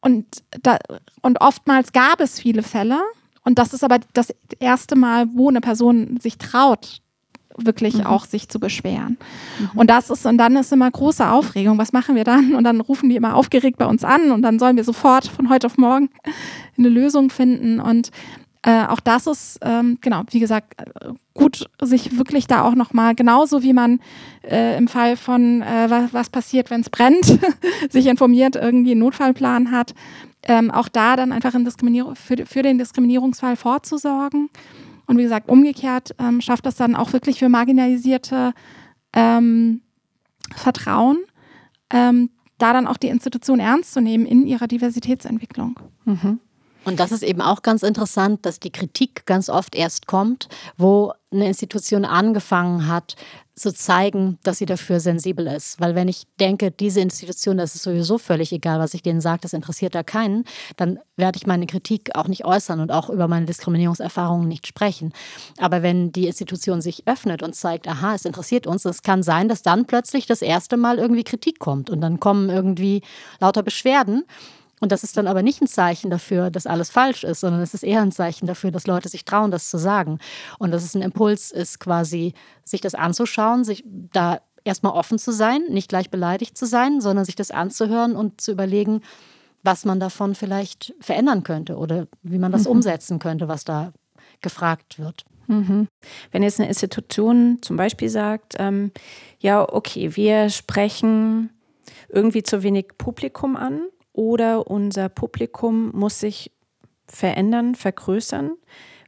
[0.00, 0.26] und,
[0.62, 0.78] da,
[1.22, 3.00] und oftmals gab es viele Fälle.
[3.44, 7.00] Und das ist aber das erste Mal, wo eine Person sich traut,
[7.56, 8.06] wirklich mhm.
[8.06, 9.18] auch sich zu beschweren.
[9.58, 9.80] Mhm.
[9.80, 11.78] Und das ist, und dann ist immer große Aufregung.
[11.78, 12.54] Was machen wir dann?
[12.54, 15.48] Und dann rufen die immer aufgeregt bei uns an und dann sollen wir sofort von
[15.48, 16.10] heute auf morgen
[16.76, 17.80] eine Lösung finden.
[17.80, 18.10] Und
[18.62, 20.74] äh, auch das ist, ähm, genau, wie gesagt,
[21.34, 24.00] gut, sich wirklich da auch nochmal, genauso wie man
[24.42, 27.38] äh, im Fall von, äh, was, was, passiert, wenn es brennt,
[27.90, 29.94] sich informiert, irgendwie einen Notfallplan hat,
[30.42, 31.52] ähm, auch da dann einfach
[32.14, 34.50] für, für, den Diskriminierungsfall vorzusorgen.
[35.06, 38.52] Und wie gesagt, umgekehrt ähm, schafft das dann auch wirklich für marginalisierte
[39.14, 39.82] ähm,
[40.54, 41.18] Vertrauen,
[41.90, 45.78] ähm, da dann auch die Institution ernst zu nehmen in ihrer Diversitätsentwicklung.
[46.04, 46.40] Mhm.
[46.88, 50.48] Und das ist eben auch ganz interessant, dass die Kritik ganz oft erst kommt,
[50.78, 53.14] wo eine Institution angefangen hat,
[53.54, 55.80] zu zeigen, dass sie dafür sensibel ist.
[55.80, 59.40] Weil wenn ich denke, diese Institution, das ist sowieso völlig egal, was ich denen sage,
[59.42, 60.44] das interessiert da keinen,
[60.78, 65.12] dann werde ich meine Kritik auch nicht äußern und auch über meine Diskriminierungserfahrungen nicht sprechen.
[65.58, 69.48] Aber wenn die Institution sich öffnet und zeigt, aha, es interessiert uns, es kann sein,
[69.50, 73.02] dass dann plötzlich das erste Mal irgendwie Kritik kommt und dann kommen irgendwie
[73.40, 74.24] lauter Beschwerden.
[74.80, 77.74] Und das ist dann aber nicht ein Zeichen dafür, dass alles falsch ist, sondern es
[77.74, 80.18] ist eher ein Zeichen dafür, dass Leute sich trauen, das zu sagen.
[80.58, 85.32] Und dass es ein Impuls ist, quasi sich das anzuschauen, sich da erstmal offen zu
[85.32, 89.02] sein, nicht gleich beleidigt zu sein, sondern sich das anzuhören und zu überlegen,
[89.62, 92.72] was man davon vielleicht verändern könnte oder wie man das mhm.
[92.72, 93.92] umsetzen könnte, was da
[94.40, 95.24] gefragt wird.
[95.48, 95.88] Mhm.
[96.30, 98.92] Wenn jetzt eine Institution zum Beispiel sagt, ähm,
[99.40, 101.50] ja, okay, wir sprechen
[102.08, 103.82] irgendwie zu wenig Publikum an,
[104.18, 106.50] oder unser Publikum muss sich
[107.06, 108.56] verändern, vergrößern,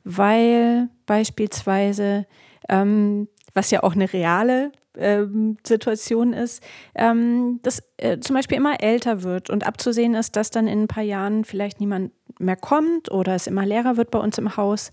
[0.05, 2.27] weil beispielsweise,
[2.68, 6.62] ähm, was ja auch eine reale ähm, Situation ist,
[6.94, 10.88] ähm, dass äh, zum Beispiel immer älter wird und abzusehen ist, dass dann in ein
[10.88, 14.92] paar Jahren vielleicht niemand mehr kommt oder es immer leerer wird bei uns im Haus.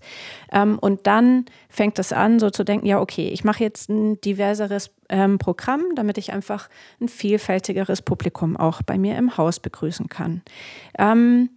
[0.52, 4.20] Ähm, und dann fängt es an, so zu denken, ja, okay, ich mache jetzt ein
[4.20, 6.68] diverseres ähm, Programm, damit ich einfach
[7.00, 10.42] ein vielfältigeres Publikum auch bei mir im Haus begrüßen kann.
[10.98, 11.50] Ähm,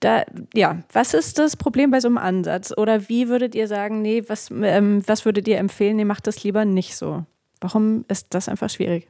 [0.00, 0.24] da,
[0.54, 2.72] ja, was ist das Problem bei so einem Ansatz?
[2.76, 6.44] Oder wie würdet ihr sagen, nee, was, ähm, was würdet ihr empfehlen, nee, macht das
[6.44, 7.24] lieber nicht so?
[7.60, 9.08] Warum ist das einfach schwierig?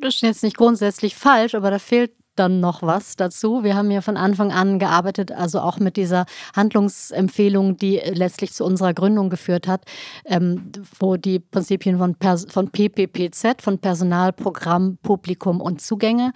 [0.00, 3.64] Das ist jetzt nicht grundsätzlich falsch, aber da fehlt dann noch was dazu.
[3.64, 8.64] Wir haben ja von Anfang an gearbeitet, also auch mit dieser Handlungsempfehlung, die letztlich zu
[8.64, 9.84] unserer Gründung geführt hat,
[10.24, 16.32] ähm, wo die Prinzipien von, Pers von PPPZ, von Personalprogramm, Publikum und Zugänge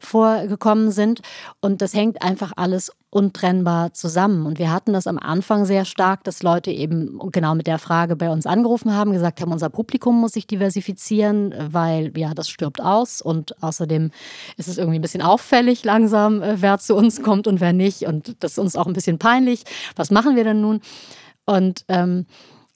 [0.00, 1.20] vorgekommen sind.
[1.60, 4.44] Und das hängt einfach alles untrennbar zusammen.
[4.44, 8.16] Und wir hatten das am Anfang sehr stark, dass Leute eben genau mit der Frage
[8.16, 12.82] bei uns angerufen haben, gesagt haben, unser Publikum muss sich diversifizieren, weil ja, das stirbt
[12.82, 14.10] aus und außerdem
[14.58, 18.02] ist es irgendwie ein bisschen auffällig langsam, äh, wer zu uns kommt und wer nicht.
[18.02, 19.64] Und das ist uns auch ein bisschen peinlich.
[19.96, 20.80] Was machen wir denn nun?
[21.46, 22.26] Und ähm,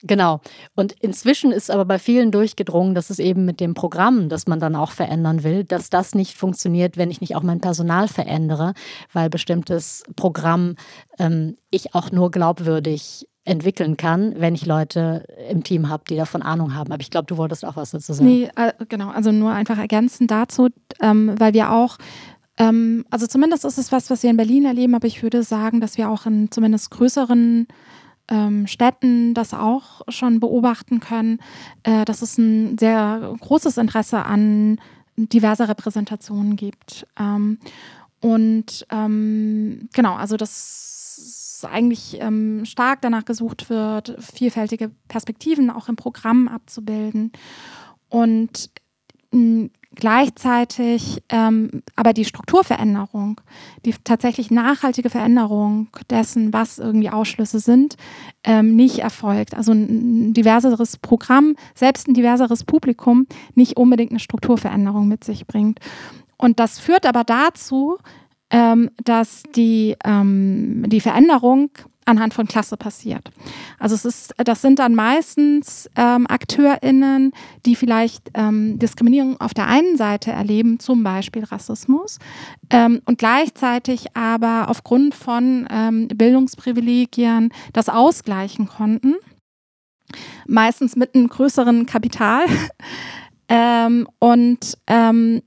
[0.02, 0.40] Genau.
[0.74, 4.58] Und inzwischen ist aber bei vielen durchgedrungen, dass es eben mit dem Programm, das man
[4.60, 8.74] dann auch verändern will, dass das nicht funktioniert, wenn ich nicht auch mein Personal verändere,
[9.12, 10.74] weil bestimmtes Programm
[11.18, 16.42] ähm, ich auch nur glaubwürdig entwickeln kann, wenn ich Leute im Team habe, die davon
[16.42, 16.92] Ahnung haben.
[16.92, 18.28] Aber ich glaube, du wolltest auch was dazu sagen.
[18.28, 19.10] Nee, äh, genau.
[19.10, 20.68] Also nur einfach ergänzend dazu,
[21.00, 21.98] ähm, weil wir auch
[22.58, 25.80] ähm, also zumindest ist es was, was wir in Berlin erleben, aber ich würde sagen,
[25.80, 27.66] dass wir auch in zumindest größeren
[28.32, 31.38] ähm, Städten das auch schon beobachten können,
[31.82, 34.80] äh, dass es ein sehr großes Interesse an
[35.16, 37.06] diverser Repräsentationen gibt.
[37.20, 37.58] Ähm,
[38.20, 45.96] und ähm, genau, also dass eigentlich ähm, stark danach gesucht wird, vielfältige Perspektiven auch im
[45.96, 47.32] Programm abzubilden.
[48.08, 48.70] Und
[49.94, 53.40] gleichzeitig ähm, aber die Strukturveränderung,
[53.84, 57.96] die tatsächlich nachhaltige Veränderung dessen, was irgendwie Ausschlüsse sind,
[58.44, 59.54] ähm, nicht erfolgt.
[59.54, 65.80] Also ein diverseres Programm, selbst ein diverseres Publikum nicht unbedingt eine Strukturveränderung mit sich bringt.
[66.36, 67.98] Und das führt aber dazu,
[68.50, 71.70] ähm, dass die, ähm, die Veränderung
[72.04, 73.30] anhand von Klasse passiert.
[73.78, 77.32] Also es ist, das sind dann meistens ähm, AkteurInnen,
[77.64, 82.18] die vielleicht ähm, Diskriminierung auf der einen Seite erleben, zum Beispiel Rassismus,
[82.70, 89.14] ähm, und gleichzeitig aber aufgrund von ähm, Bildungsprivilegien das ausgleichen konnten,
[90.46, 92.44] meistens mit einem größeren Kapital.
[93.54, 95.42] Ähm, und ähm,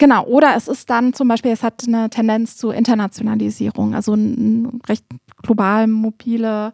[0.00, 4.16] Genau, oder es ist dann zum Beispiel, es hat eine Tendenz zur Internationalisierung, also
[4.88, 5.04] recht
[5.42, 6.72] global mobile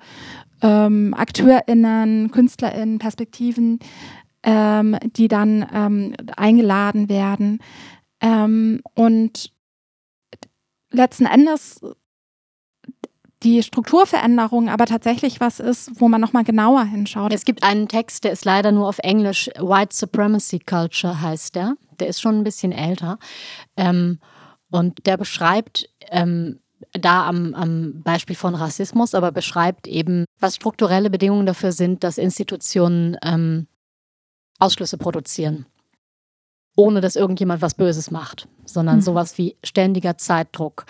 [0.62, 3.80] ähm, AkteurInnen, KünstlerInnen, Perspektiven,
[4.44, 7.58] ähm, die dann ähm, eingeladen werden.
[8.20, 9.52] Ähm, und
[10.92, 11.80] letzten Endes
[13.42, 17.32] die Strukturveränderung aber tatsächlich was ist, wo man nochmal genauer hinschaut.
[17.32, 21.74] Es gibt einen Text, der ist leider nur auf Englisch, White Supremacy Culture heißt der.
[22.00, 23.18] Der ist schon ein bisschen älter.
[23.76, 24.18] Ähm,
[24.70, 26.61] und der beschreibt, ähm,
[26.92, 32.18] da am, am, Beispiel von Rassismus, aber beschreibt eben, was strukturelle Bedingungen dafür sind, dass
[32.18, 33.66] Institutionen ähm,
[34.59, 35.66] Ausschlüsse produzieren.
[36.76, 39.02] Ohne dass irgendjemand was Böses macht, sondern mhm.
[39.02, 40.85] sowas wie ständiger Zeitdruck.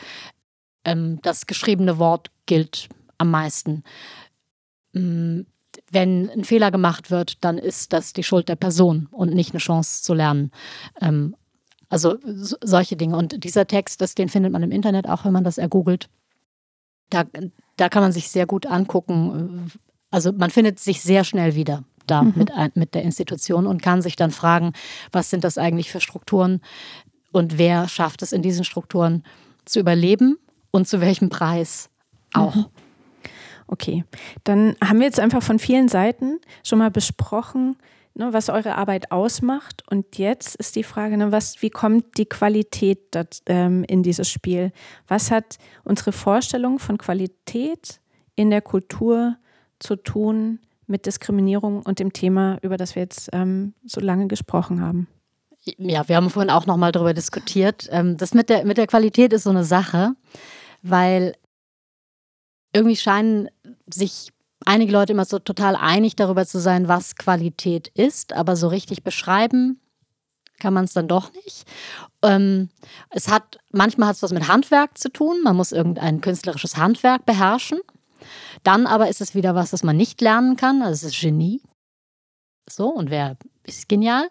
[0.84, 2.88] Ähm, das geschriebene Wort gilt
[3.18, 3.84] am meisten.
[5.96, 9.60] Wenn ein Fehler gemacht wird, dann ist das die Schuld der Person und nicht eine
[9.60, 10.50] Chance zu lernen.
[11.00, 11.34] Ähm,
[11.88, 13.16] also so, solche Dinge.
[13.16, 16.10] Und dieser Text, das, den findet man im Internet auch, wenn man das ergoogelt.
[17.08, 17.24] Da,
[17.76, 19.70] da kann man sich sehr gut angucken.
[20.10, 22.34] Also man findet sich sehr schnell wieder da mhm.
[22.36, 24.74] mit, mit der Institution und kann sich dann fragen,
[25.12, 26.60] was sind das eigentlich für Strukturen
[27.32, 29.22] und wer schafft es in diesen Strukturen
[29.64, 30.36] zu überleben
[30.72, 31.88] und zu welchem Preis
[32.34, 32.54] auch.
[32.54, 32.66] Mhm.
[33.68, 34.04] Okay,
[34.44, 37.76] dann haben wir jetzt einfach von vielen Seiten schon mal besprochen,
[38.14, 39.82] ne, was eure Arbeit ausmacht.
[39.90, 44.30] Und jetzt ist die Frage, ne, was, wie kommt die Qualität das, ähm, in dieses
[44.30, 44.72] Spiel?
[45.08, 48.00] Was hat unsere Vorstellung von Qualität
[48.34, 49.36] in der Kultur
[49.78, 54.80] zu tun mit Diskriminierung und dem Thema, über das wir jetzt ähm, so lange gesprochen
[54.80, 55.08] haben?
[55.78, 57.88] Ja, wir haben vorhin auch nochmal darüber diskutiert.
[57.90, 60.12] Ähm, das mit der, mit der Qualität ist so eine Sache,
[60.82, 61.34] weil
[62.76, 63.48] irgendwie scheinen
[63.92, 64.32] sich
[64.64, 69.02] einige Leute immer so total einig darüber zu sein, was Qualität ist, aber so richtig
[69.02, 69.80] beschreiben
[70.58, 71.66] kann man es dann doch nicht.
[72.22, 72.70] Ähm,
[73.10, 75.42] es hat, manchmal hat es was mit Handwerk zu tun.
[75.42, 77.80] Man muss irgendein künstlerisches Handwerk beherrschen.
[78.62, 80.82] Dann aber ist es wieder was, das man nicht lernen kann.
[80.82, 81.60] Also es ist Genie.
[82.68, 84.28] So, und wer ist genial?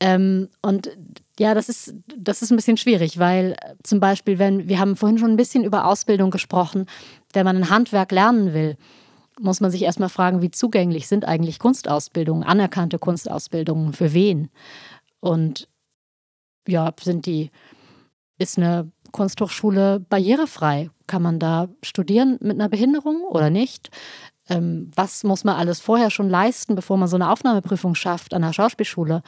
[0.00, 0.90] Ähm, und
[1.38, 4.96] ja, das ist, das ist ein bisschen schwierig, weil äh, zum Beispiel, wenn, wir haben
[4.96, 6.86] vorhin schon ein bisschen über Ausbildung gesprochen,
[7.34, 8.76] wenn man ein Handwerk lernen will,
[9.40, 14.48] muss man sich erstmal fragen, wie zugänglich sind eigentlich Kunstausbildungen, anerkannte Kunstausbildungen für wen?
[15.20, 15.68] Und
[16.68, 17.50] ja, sind die,
[18.38, 20.90] ist eine Kunsthochschule barrierefrei?
[21.06, 23.90] Kann man da studieren mit einer Behinderung oder nicht?
[24.48, 28.42] Ähm, was muss man alles vorher schon leisten, bevor man so eine Aufnahmeprüfung schafft an
[28.42, 29.22] der Schauspielschule?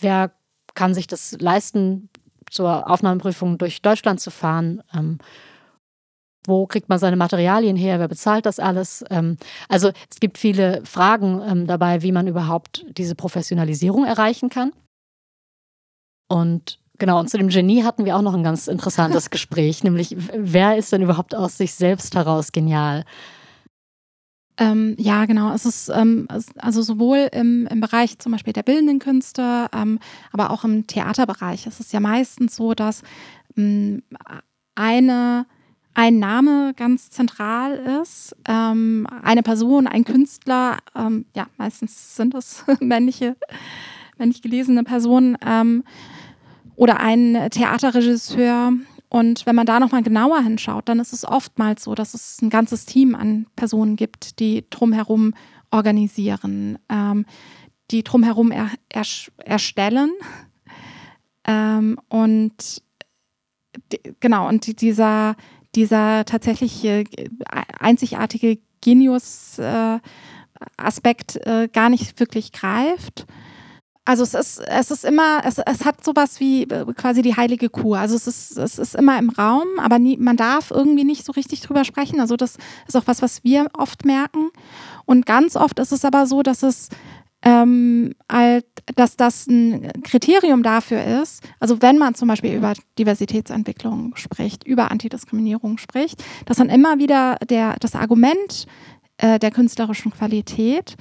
[0.00, 0.32] Wer
[0.74, 2.08] kann sich das leisten,
[2.50, 4.82] zur Aufnahmeprüfung durch Deutschland zu fahren?
[4.94, 5.18] Ähm,
[6.46, 7.98] wo kriegt man seine Materialien her?
[7.98, 9.04] Wer bezahlt das alles?
[9.10, 9.36] Ähm,
[9.68, 14.72] also es gibt viele Fragen ähm, dabei, wie man überhaupt diese Professionalisierung erreichen kann.
[16.28, 20.16] Und genau, und zu dem Genie hatten wir auch noch ein ganz interessantes Gespräch, nämlich
[20.16, 23.04] wer ist denn überhaupt aus sich selbst heraus genial?
[24.56, 25.52] Ähm, ja, genau.
[25.52, 26.28] Es ist ähm,
[26.58, 29.98] also sowohl im, im Bereich zum Beispiel der bildenden Künste, ähm,
[30.32, 31.66] aber auch im Theaterbereich.
[31.66, 33.02] Es ist ja meistens so, dass
[33.56, 34.04] ähm,
[34.76, 35.46] eine
[35.94, 42.64] ein Name ganz zentral ist, ähm, eine Person, ein Künstler, ähm, ja, meistens sind es
[42.80, 43.36] männliche,
[44.18, 45.36] männlich gelesene Personen
[46.76, 48.72] oder ein Theaterregisseur
[49.14, 52.50] und wenn man da nochmal genauer hinschaut, dann ist es oftmals so, dass es ein
[52.50, 55.34] ganzes Team an Personen gibt, die drumherum
[55.70, 57.24] organisieren, ähm,
[57.92, 59.04] die drumherum er, er,
[59.44, 60.10] erstellen.
[61.46, 62.82] Ähm, und
[63.92, 65.36] die, genau, und die, dieser,
[65.74, 67.04] dieser tatsächliche
[67.78, 73.26] einzigartige Genius-Aspekt äh, äh, gar nicht wirklich greift.
[74.06, 77.70] Also es ist, es ist immer, es, es hat sowas wie äh, quasi die heilige
[77.70, 77.94] Kuh.
[77.94, 81.32] Also es ist, es ist immer im Raum, aber nie, man darf irgendwie nicht so
[81.32, 82.20] richtig drüber sprechen.
[82.20, 84.50] Also das ist auch was, was wir oft merken.
[85.06, 86.90] Und ganz oft ist es aber so, dass es
[87.44, 88.14] ähm,
[88.96, 94.90] dass das ein Kriterium dafür ist, also wenn man zum Beispiel über Diversitätsentwicklung spricht, über
[94.90, 98.66] Antidiskriminierung spricht, dass dann immer wieder der, das Argument
[99.18, 100.96] äh, der künstlerischen Qualität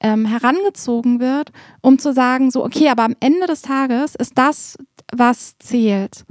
[0.00, 4.76] ähm, herangezogen wird, um zu sagen, so, okay, aber am Ende des Tages ist das,
[5.12, 6.24] was zählt.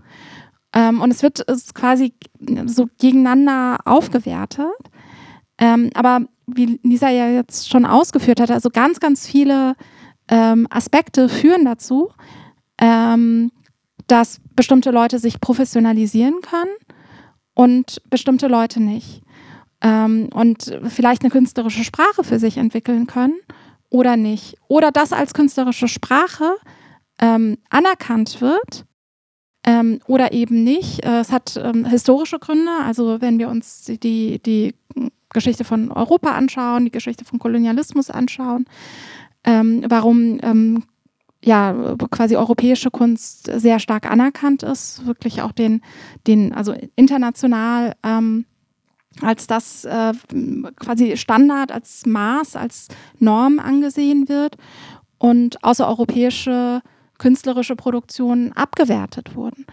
[0.74, 2.14] Ähm, und es wird es quasi
[2.66, 4.66] so gegeneinander aufgewertet.
[5.62, 9.76] Ähm, aber wie Lisa ja jetzt schon ausgeführt hat, also ganz, ganz viele
[10.28, 12.12] ähm, Aspekte führen dazu,
[12.80, 13.52] ähm,
[14.08, 16.72] dass bestimmte Leute sich professionalisieren können
[17.54, 19.22] und bestimmte Leute nicht.
[19.82, 23.40] Ähm, und vielleicht eine künstlerische Sprache für sich entwickeln können
[23.90, 24.56] oder nicht.
[24.68, 26.56] Oder das als künstlerische Sprache
[27.20, 28.86] ähm, anerkannt wird
[29.64, 31.06] ähm, oder eben nicht.
[31.06, 32.72] Äh, es hat ähm, historische Gründe.
[32.84, 34.74] Also wenn wir uns die, die
[35.34, 38.66] Geschichte von Europa anschauen, die Geschichte von Kolonialismus anschauen,
[39.44, 40.84] ähm, warum ähm,
[41.44, 45.82] ja quasi europäische Kunst sehr stark anerkannt ist, wirklich auch den,
[46.28, 48.46] den also international ähm,
[49.22, 50.14] als das äh,
[50.78, 52.88] quasi Standard, als Maß, als
[53.20, 54.56] Norm angesehen wird
[55.18, 56.82] und außereuropäische
[57.18, 59.66] künstlerische Produktionen abgewertet wurden.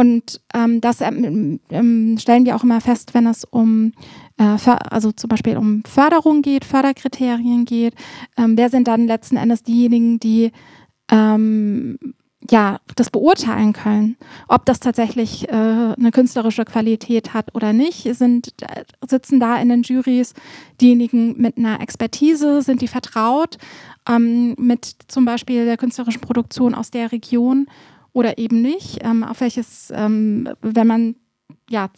[0.00, 3.92] Und ähm, das ähm, ähm, stellen wir auch immer fest, wenn es um,
[4.38, 4.56] äh,
[4.88, 7.92] also zum Beispiel um Förderung geht, Förderkriterien geht.
[8.38, 10.52] Ähm, wer sind dann letzten Endes diejenigen, die
[11.10, 11.98] ähm,
[12.50, 14.16] ja, das beurteilen können,
[14.48, 18.08] ob das tatsächlich äh, eine künstlerische Qualität hat oder nicht.
[18.16, 20.32] Sind, äh, sitzen da in den Juries
[20.80, 23.58] diejenigen mit einer Expertise, sind die vertraut
[24.08, 27.66] ähm, mit zum Beispiel der künstlerischen Produktion aus der Region
[28.12, 28.98] oder eben nicht?
[29.02, 31.16] Ähm, auf welches, ähm, wenn man
[31.68, 31.88] ja,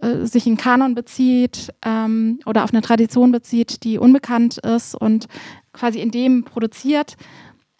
[0.00, 5.28] äh, sich in Kanon bezieht ähm, oder auf eine Tradition bezieht, die unbekannt ist und
[5.72, 7.16] quasi in dem produziert,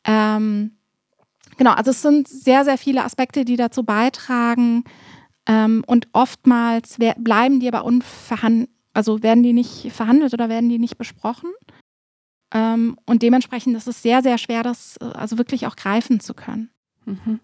[0.04, 0.76] ähm,
[1.56, 4.84] Genau, also es sind sehr, sehr viele Aspekte, die dazu beitragen.
[5.46, 10.78] Ähm, und oftmals bleiben die aber unverhandelt, also werden die nicht verhandelt oder werden die
[10.78, 11.50] nicht besprochen.
[12.52, 16.34] Ähm, und dementsprechend ist es sehr, sehr schwer, das äh, also wirklich auch greifen zu
[16.34, 16.70] können.
[17.06, 17.40] Mhm.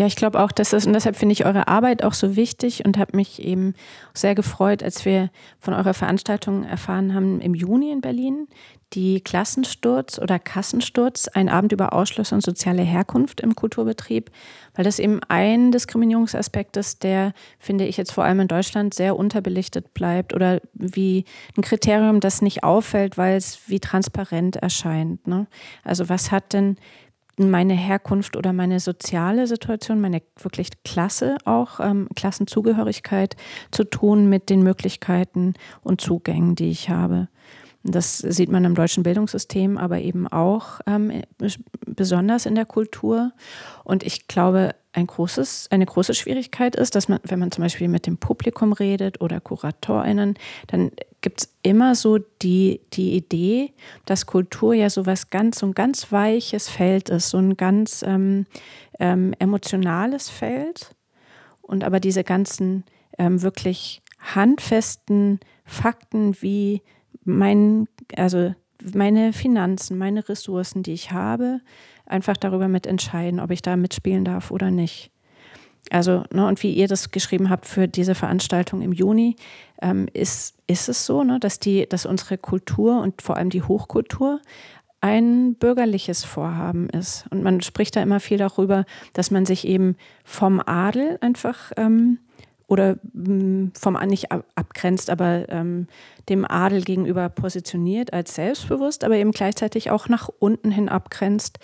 [0.00, 2.84] Ja, ich glaube auch, dass das, und deshalb finde ich eure Arbeit auch so wichtig
[2.86, 3.74] und habe mich eben
[4.14, 8.46] sehr gefreut, als wir von eurer Veranstaltung erfahren haben im Juni in Berlin,
[8.92, 14.30] die Klassensturz oder Kassensturz, ein Abend über Ausschluss und soziale Herkunft im Kulturbetrieb,
[14.74, 19.16] weil das eben ein Diskriminierungsaspekt ist, der, finde ich jetzt vor allem in Deutschland sehr
[19.16, 21.24] unterbelichtet bleibt oder wie
[21.56, 25.26] ein Kriterium, das nicht auffällt, weil es wie transparent erscheint.
[25.26, 25.46] Ne?
[25.84, 26.76] Also was hat denn
[27.48, 33.36] meine Herkunft oder meine soziale Situation, meine wirklich Klasse auch, ähm, Klassenzugehörigkeit
[33.70, 37.28] zu tun mit den Möglichkeiten und Zugängen, die ich habe.
[37.82, 41.22] Das sieht man im deutschen Bildungssystem, aber eben auch ähm,
[41.86, 43.32] besonders in der Kultur.
[43.84, 47.88] Und ich glaube, ein großes, eine große Schwierigkeit ist, dass man, wenn man zum Beispiel
[47.88, 50.34] mit dem Publikum redet oder KuratorInnen,
[50.66, 53.72] dann gibt es immer so die, die Idee,
[54.04, 58.02] dass Kultur ja so was ganz, so ein ganz weiches Feld ist, so ein ganz
[58.06, 58.46] ähm,
[58.98, 60.90] ähm, emotionales Feld.
[61.62, 62.84] Und aber diese ganzen
[63.16, 66.82] ähm, wirklich handfesten Fakten wie
[67.24, 67.86] mein,
[68.16, 68.54] also
[68.94, 71.60] meine Finanzen, meine Ressourcen, die ich habe,
[72.10, 75.10] einfach darüber mitentscheiden, ob ich da mitspielen darf oder nicht.
[75.90, 79.36] Also, ne, und wie ihr das geschrieben habt für diese Veranstaltung im Juni,
[79.80, 83.62] ähm, ist, ist es so, ne, dass, die, dass unsere Kultur und vor allem die
[83.62, 84.40] Hochkultur
[85.00, 87.24] ein bürgerliches Vorhaben ist.
[87.30, 88.84] Und man spricht da immer viel darüber,
[89.14, 92.18] dass man sich eben vom Adel einfach ähm,
[92.66, 95.88] oder mm, vom nicht abgrenzt, aber ähm,
[96.28, 101.58] dem Adel gegenüber positioniert als selbstbewusst, aber eben gleichzeitig auch nach unten hin abgrenzt.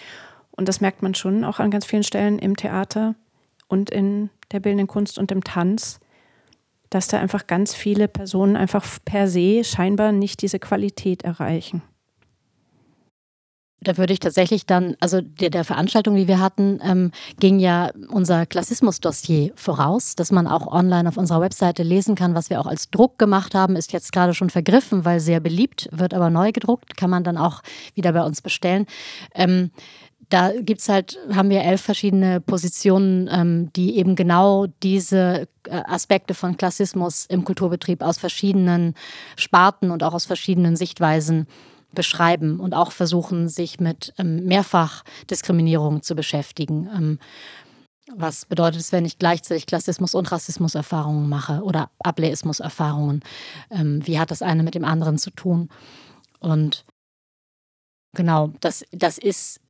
[0.56, 3.14] Und das merkt man schon auch an ganz vielen Stellen im Theater
[3.68, 6.00] und in der bildenden Kunst und im Tanz,
[6.90, 11.82] dass da einfach ganz viele Personen einfach per se scheinbar nicht diese Qualität erreichen.
[13.80, 17.90] Da würde ich tatsächlich dann, also der, der Veranstaltung, die wir hatten, ähm, ging ja
[18.08, 22.66] unser Klassismus-Dossier voraus, dass man auch online auf unserer Webseite lesen kann, was wir auch
[22.66, 26.52] als Druck gemacht haben, ist jetzt gerade schon vergriffen, weil sehr beliebt, wird aber neu
[26.52, 27.62] gedruckt, kann man dann auch
[27.94, 28.86] wieder bei uns bestellen.
[29.34, 29.70] Ähm,
[30.28, 35.82] da gibt es halt, haben wir elf verschiedene Positionen, ähm, die eben genau diese äh,
[35.86, 38.94] Aspekte von Klassismus im Kulturbetrieb aus verschiedenen
[39.36, 41.46] Sparten und auch aus verschiedenen Sichtweisen
[41.94, 46.88] beschreiben und auch versuchen, sich mit ähm, Mehrfachdiskriminierung zu beschäftigen.
[46.94, 47.18] Ähm,
[48.14, 53.20] was bedeutet es, wenn ich gleichzeitig Klassismus und Rassismuserfahrungen mache oder Ableismuserfahrungen?
[53.70, 55.68] Ähm, wie hat das eine mit dem anderen zu tun?
[56.38, 56.84] Und
[58.14, 59.60] genau, das, das ist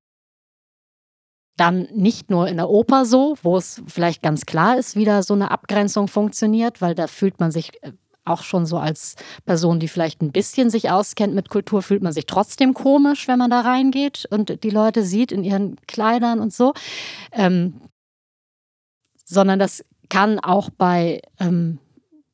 [1.57, 5.23] dann nicht nur in der Oper so, wo es vielleicht ganz klar ist, wie da
[5.23, 7.93] so eine Abgrenzung funktioniert, weil da fühlt man sich äh,
[8.25, 12.13] auch schon so als Person, die vielleicht ein bisschen sich auskennt mit Kultur, fühlt man
[12.13, 16.53] sich trotzdem komisch, wenn man da reingeht und die Leute sieht in ihren Kleidern und
[16.53, 16.75] so.
[17.33, 17.81] Ähm,
[19.25, 21.79] sondern das kann auch bei ähm,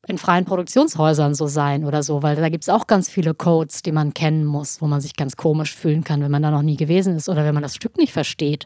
[0.07, 3.83] in freien Produktionshäusern so sein oder so, weil da gibt es auch ganz viele Codes,
[3.83, 6.61] die man kennen muss, wo man sich ganz komisch fühlen kann, wenn man da noch
[6.61, 8.65] nie gewesen ist oder wenn man das Stück nicht versteht,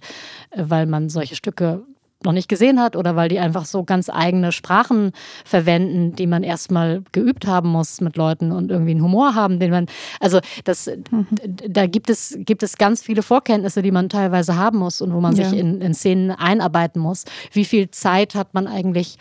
[0.51, 1.83] äh, weil man solche Stücke
[2.23, 5.11] noch nicht gesehen hat oder weil die einfach so ganz eigene Sprachen
[5.45, 9.69] verwenden, die man erstmal geübt haben muss mit Leuten und irgendwie einen Humor haben, den
[9.69, 9.85] man,
[10.19, 11.27] also das, mhm.
[11.67, 15.21] da gibt es, gibt es ganz viele Vorkenntnisse, die man teilweise haben muss und wo
[15.21, 15.47] man ja.
[15.47, 17.25] sich in, in Szenen einarbeiten muss.
[17.51, 19.19] Wie viel Zeit hat man eigentlich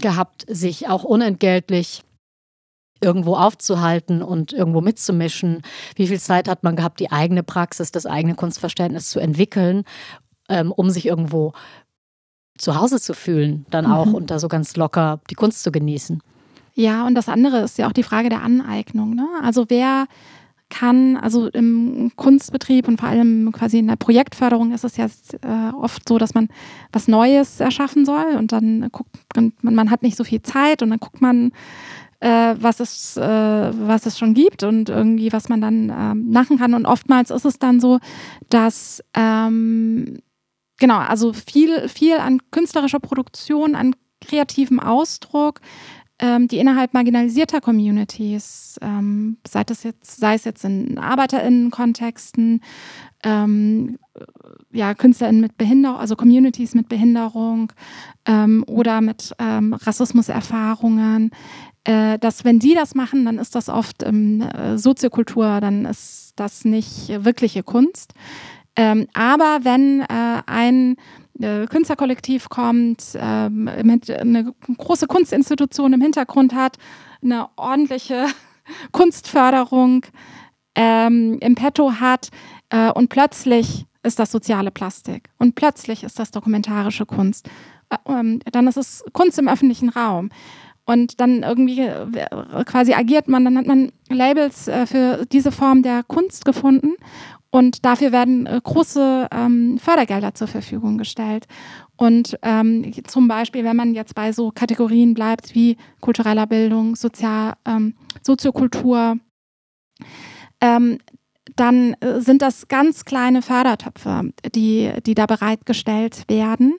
[0.00, 2.02] gehabt, sich auch unentgeltlich
[3.00, 5.62] irgendwo aufzuhalten und irgendwo mitzumischen?
[5.94, 9.84] Wie viel Zeit hat man gehabt, die eigene Praxis, das eigene Kunstverständnis zu entwickeln,
[10.48, 11.52] ähm, um sich irgendwo
[12.58, 14.14] zu Hause zu fühlen, dann auch mhm.
[14.14, 16.22] und da so ganz locker die Kunst zu genießen?
[16.74, 19.14] Ja, und das andere ist ja auch die Frage der Aneignung.
[19.14, 19.26] Ne?
[19.42, 20.06] Also wer
[20.68, 25.74] kann, also im Kunstbetrieb und vor allem quasi in der Projektförderung ist es ja äh,
[25.74, 26.48] oft so, dass man
[26.92, 30.90] was Neues erschaffen soll und dann guckt man, man hat nicht so viel Zeit und
[30.90, 31.52] dann guckt man,
[32.20, 36.58] äh, was, es, äh, was es schon gibt und irgendwie, was man dann ähm, machen
[36.58, 36.74] kann.
[36.74, 37.98] Und oftmals ist es dann so,
[38.48, 40.18] dass ähm,
[40.78, 45.60] genau, also viel, viel an künstlerischer Produktion, an kreativem Ausdruck
[46.18, 52.60] ähm, die innerhalb marginalisierter Communities, ähm, sei, das jetzt, sei es jetzt in ArbeiterInnen-Kontexten,
[53.22, 53.98] ähm,
[54.72, 57.72] ja, KünstlerInnen mit Behinderung, also Communities mit Behinderung
[58.24, 61.30] ähm, oder mit ähm, Rassismuserfahrungen,
[61.84, 66.64] äh, dass wenn die das machen, dann ist das oft ähm, Soziokultur, dann ist das
[66.64, 68.14] nicht wirkliche Kunst.
[68.76, 70.96] Ähm, aber wenn äh, ein
[71.40, 76.76] äh, Künstlerkollektiv kommt, ähm, eine große Kunstinstitution im Hintergrund hat,
[77.22, 78.26] eine ordentliche
[78.92, 80.06] Kunstförderung
[80.74, 82.30] ähm, im Petto hat
[82.70, 87.48] äh, und plötzlich ist das soziale Plastik und plötzlich ist das dokumentarische Kunst.
[87.90, 90.30] Äh, ähm, dann ist es Kunst im öffentlichen Raum.
[90.88, 95.82] Und dann irgendwie äh, quasi agiert man, dann hat man Labels äh, für diese Form
[95.82, 96.94] der Kunst gefunden
[97.50, 101.46] und dafür werden äh, große ähm, Fördergelder zur Verfügung gestellt.
[101.96, 107.54] Und ähm, zum Beispiel, wenn man jetzt bei so Kategorien bleibt wie kultureller Bildung, Sozial,
[107.64, 109.16] ähm, Soziokultur,
[110.60, 110.98] ähm,
[111.54, 116.74] dann äh, sind das ganz kleine Fördertöpfe, die, die da bereitgestellt werden.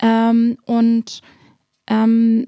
[0.00, 1.22] Ähm, und
[1.88, 2.44] ähm,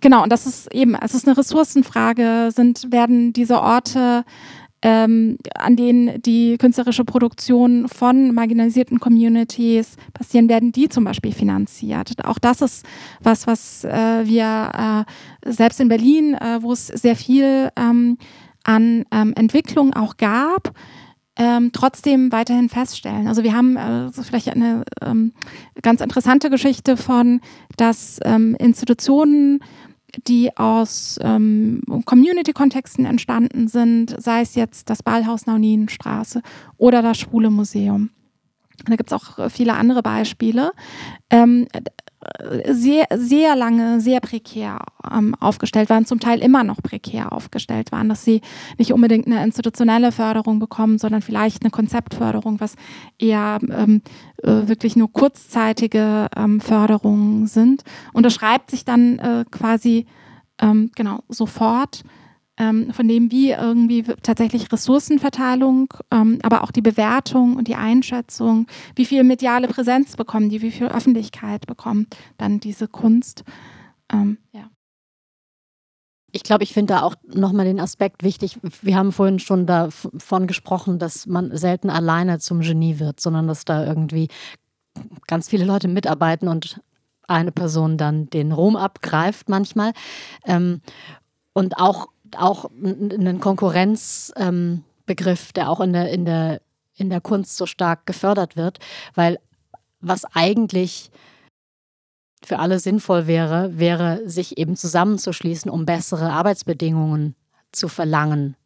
[0.00, 4.24] genau, und das ist eben, es ist eine Ressourcenfrage, sind, werden diese Orte
[4.86, 12.24] ähm, an denen die künstlerische Produktion von marginalisierten Communities passieren, werden die zum Beispiel finanziert.
[12.24, 12.86] Auch das ist
[13.20, 13.90] was, was äh,
[14.26, 15.04] wir
[15.44, 18.16] äh, selbst in Berlin, äh, wo es sehr viel ähm,
[18.62, 20.72] an ähm, Entwicklung auch gab,
[21.36, 23.26] ähm, trotzdem weiterhin feststellen.
[23.26, 25.32] Also wir haben äh, vielleicht eine ähm,
[25.82, 27.40] ganz interessante Geschichte von,
[27.76, 29.58] dass ähm, Institutionen
[30.26, 36.42] die aus ähm, Community-Kontexten entstanden sind, sei es jetzt das Ballhaus Naunienstraße
[36.76, 38.10] oder das Schwule Museum.
[38.84, 40.72] Da gibt es auch viele andere Beispiele.
[41.30, 41.66] Ähm,
[42.68, 44.78] sehr, sehr lange, sehr prekär
[45.10, 48.40] ähm, aufgestellt waren, zum Teil immer noch prekär aufgestellt waren, dass sie
[48.78, 52.76] nicht unbedingt eine institutionelle Förderung bekommen, sondern vielleicht eine Konzeptförderung, was
[53.18, 54.02] eher ähm,
[54.42, 57.82] äh, wirklich nur kurzzeitige ähm, Förderungen sind.
[58.12, 60.06] Und das schreibt sich dann äh, quasi
[60.60, 62.02] ähm, genau sofort
[62.58, 68.66] ähm, von dem, wie irgendwie tatsächlich Ressourcenverteilung, ähm, aber auch die Bewertung und die Einschätzung,
[68.94, 73.44] wie viel mediale Präsenz bekommen die, wie viel Öffentlichkeit bekommt dann diese Kunst.
[74.12, 74.70] Ähm, ja.
[76.32, 78.58] Ich glaube, ich finde da auch nochmal den Aspekt wichtig.
[78.82, 83.64] Wir haben vorhin schon davon gesprochen, dass man selten alleine zum Genie wird, sondern dass
[83.64, 84.28] da irgendwie
[85.26, 86.80] ganz viele Leute mitarbeiten und
[87.28, 89.92] eine Person dann den Ruhm abgreift manchmal.
[90.44, 90.80] Ähm,
[91.52, 96.60] und auch auch einen Konkurrenzbegriff, ähm, der auch in der, in der
[96.96, 98.78] in der Kunst so stark gefördert wird,
[99.14, 99.38] weil
[100.00, 101.10] was eigentlich
[102.44, 107.34] für alle sinnvoll wäre, wäre, sich eben zusammenzuschließen, um bessere Arbeitsbedingungen
[107.72, 108.56] zu verlangen,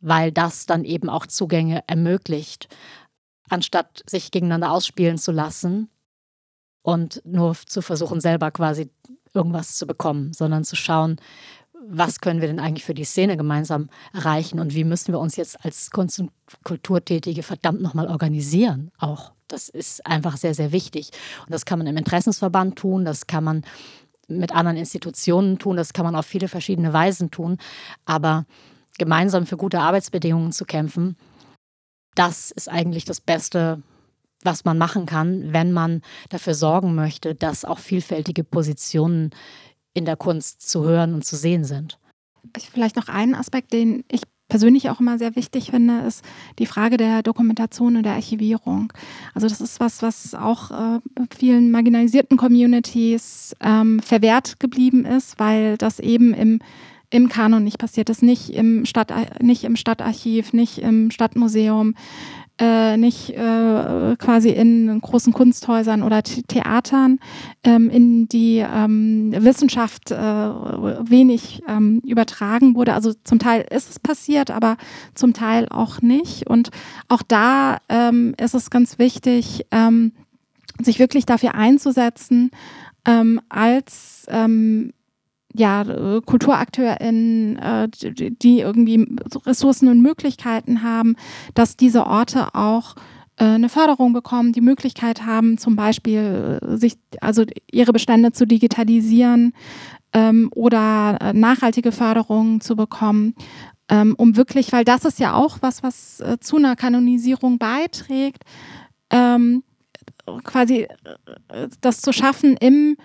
[0.00, 2.68] weil das dann eben auch Zugänge ermöglicht,
[3.48, 5.88] anstatt sich gegeneinander ausspielen zu lassen
[6.82, 8.90] und nur zu versuchen, selber quasi
[9.34, 11.20] irgendwas zu bekommen, sondern zu schauen,
[11.88, 15.36] was können wir denn eigentlich für die Szene gemeinsam erreichen und wie müssen wir uns
[15.36, 16.30] jetzt als Kunst- und
[16.64, 19.32] Kulturtätige verdammt nochmal organisieren auch.
[19.48, 21.10] Das ist einfach sehr, sehr wichtig.
[21.44, 23.64] Und das kann man im Interessensverband tun, das kann man
[24.28, 27.58] mit anderen Institutionen tun, das kann man auf viele verschiedene Weisen tun.
[28.04, 28.46] Aber
[28.98, 31.16] gemeinsam für gute Arbeitsbedingungen zu kämpfen,
[32.14, 33.82] das ist eigentlich das Beste,
[34.42, 39.30] was man machen kann, wenn man dafür sorgen möchte, dass auch vielfältige Positionen
[39.94, 41.98] in der Kunst zu hören und zu sehen sind.
[42.72, 46.22] Vielleicht noch einen Aspekt, den ich persönlich auch immer sehr wichtig finde, ist
[46.58, 48.92] die Frage der Dokumentation und der Archivierung.
[49.32, 51.00] Also das ist was, was auch äh,
[51.34, 56.58] vielen marginalisierten Communities ähm, verwehrt geblieben ist, weil das eben im
[57.12, 59.12] im Kanon nicht passiert ist, nicht im, Stadt,
[59.42, 61.94] nicht im Stadtarchiv, nicht im Stadtmuseum,
[62.62, 67.18] äh, nicht äh, quasi in großen Kunsthäusern oder Theatern,
[67.64, 72.94] ähm, in die ähm, Wissenschaft äh, wenig ähm, übertragen wurde.
[72.94, 74.76] Also zum Teil ist es passiert, aber
[75.16, 76.46] zum Teil auch nicht.
[76.48, 76.70] Und
[77.08, 80.12] auch da ähm, ist es ganz wichtig, ähm,
[80.80, 82.52] sich wirklich dafür einzusetzen,
[83.04, 84.24] ähm, als
[85.54, 85.84] ja,
[86.24, 89.06] KulturakteurInnen, äh, die irgendwie
[89.46, 91.16] Ressourcen und Möglichkeiten haben,
[91.54, 92.96] dass diese Orte auch
[93.36, 98.46] äh, eine Förderung bekommen, die Möglichkeit haben, zum Beispiel äh, sich, also ihre Bestände zu
[98.46, 99.52] digitalisieren
[100.12, 103.34] ähm, oder nachhaltige Förderungen zu bekommen,
[103.88, 108.44] ähm, um wirklich, weil das ist ja auch was, was zu einer Kanonisierung beiträgt,
[109.10, 109.62] ähm,
[110.44, 110.86] quasi
[111.80, 112.96] das zu schaffen im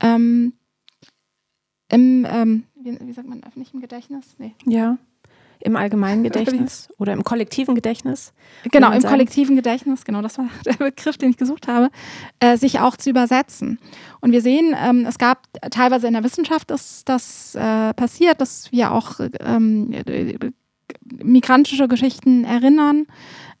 [0.00, 0.52] ähm,
[1.90, 4.34] im, ähm, wie, wie, sagt man, öffentlichen Gedächtnis?
[4.38, 4.54] Nee.
[4.66, 4.98] Ja.
[5.60, 8.34] Im allgemeinen Gedächtnis oder im kollektiven Gedächtnis.
[8.70, 9.12] Genau, im sagen.
[9.12, 11.90] kollektiven Gedächtnis, genau, das war der Begriff, den ich gesucht habe,
[12.40, 13.78] äh, sich auch zu übersetzen.
[14.20, 18.70] Und wir sehen, ähm, es gab teilweise in der Wissenschaft ist das äh, passiert, dass
[18.70, 19.94] wir auch ähm,
[21.22, 23.06] migrantische Geschichten erinnern.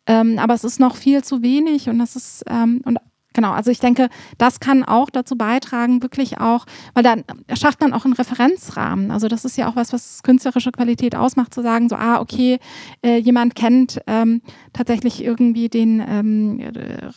[0.06, 2.98] Ähm, aber es ist noch viel zu wenig und das ist, ähm, und
[3.36, 4.08] Genau, also ich denke,
[4.38, 6.64] das kann auch dazu beitragen, wirklich auch,
[6.94, 7.22] weil dann
[7.52, 9.10] schafft man auch einen Referenzrahmen.
[9.10, 12.58] Also das ist ja auch was, was künstlerische Qualität ausmacht, zu sagen, so, ah, okay,
[13.04, 14.40] äh, jemand kennt ähm,
[14.72, 17.10] tatsächlich irgendwie den, ähm, äh,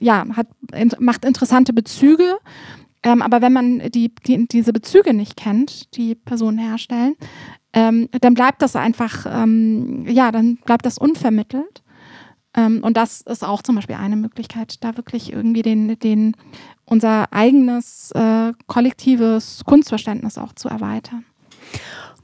[0.00, 0.46] ja, hat,
[0.98, 2.38] macht interessante Bezüge.
[3.02, 7.14] Ähm, aber wenn man die, die, diese Bezüge nicht kennt, die Personen herstellen,
[7.74, 11.81] ähm, dann bleibt das einfach, ähm, ja, dann bleibt das unvermittelt.
[12.54, 16.36] Ähm, und das ist auch zum Beispiel eine Möglichkeit, da wirklich irgendwie den, den,
[16.84, 21.24] unser eigenes äh, kollektives Kunstverständnis auch zu erweitern.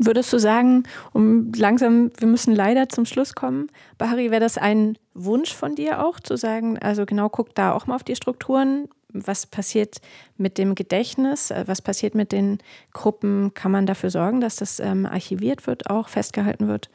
[0.01, 4.97] Würdest du sagen, um langsam, wir müssen leider zum Schluss kommen, Bahari, wäre das ein
[5.15, 8.89] Wunsch von dir auch, zu sagen, also genau, guck da auch mal auf die Strukturen,
[9.13, 9.97] was passiert
[10.37, 12.59] mit dem Gedächtnis, äh, was passiert mit den
[12.93, 16.91] Gruppen, kann man dafür sorgen, dass das ähm, archiviert wird, auch festgehalten wird?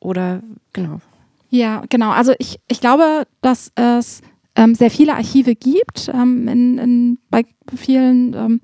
[0.00, 1.00] Oder genau.
[1.48, 2.10] Ja, genau.
[2.10, 4.22] Also ich, ich glaube, dass es
[4.56, 8.60] ähm, sehr viele Archive gibt, ähm, in, in, bei vielen ähm,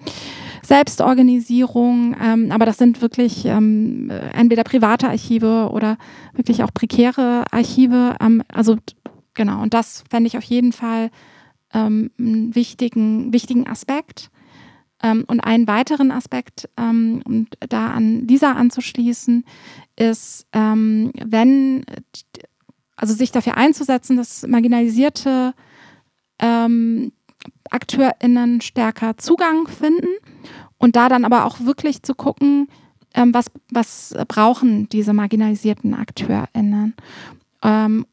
[0.62, 5.98] Selbstorganisierungen, ähm, aber das sind wirklich ähm, entweder private Archive oder
[6.34, 8.16] wirklich auch prekäre Archive.
[8.20, 8.76] Ähm, also
[9.34, 11.10] genau, und das fände ich auf jeden Fall
[11.72, 12.10] einen
[12.52, 14.28] wichtigen, wichtigen Aspekt.
[15.00, 19.44] und einen weiteren Aspekt, um da an Lisa anzuschließen,
[19.94, 21.84] ist, wenn
[23.00, 25.54] also sich dafür einzusetzen, dass marginalisierte
[26.38, 27.12] ähm,
[27.70, 30.08] AkteurInnen stärker Zugang finden
[30.76, 32.68] und da dann aber auch wirklich zu gucken,
[33.14, 36.94] ähm, was, was brauchen diese marginalisierten AkteurInnen.
[37.62, 38.06] Ähm,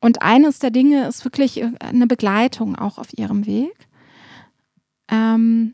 [0.00, 3.74] und eines der Dinge ist wirklich eine Begleitung auch auf ihrem Weg.
[5.10, 5.72] Ähm,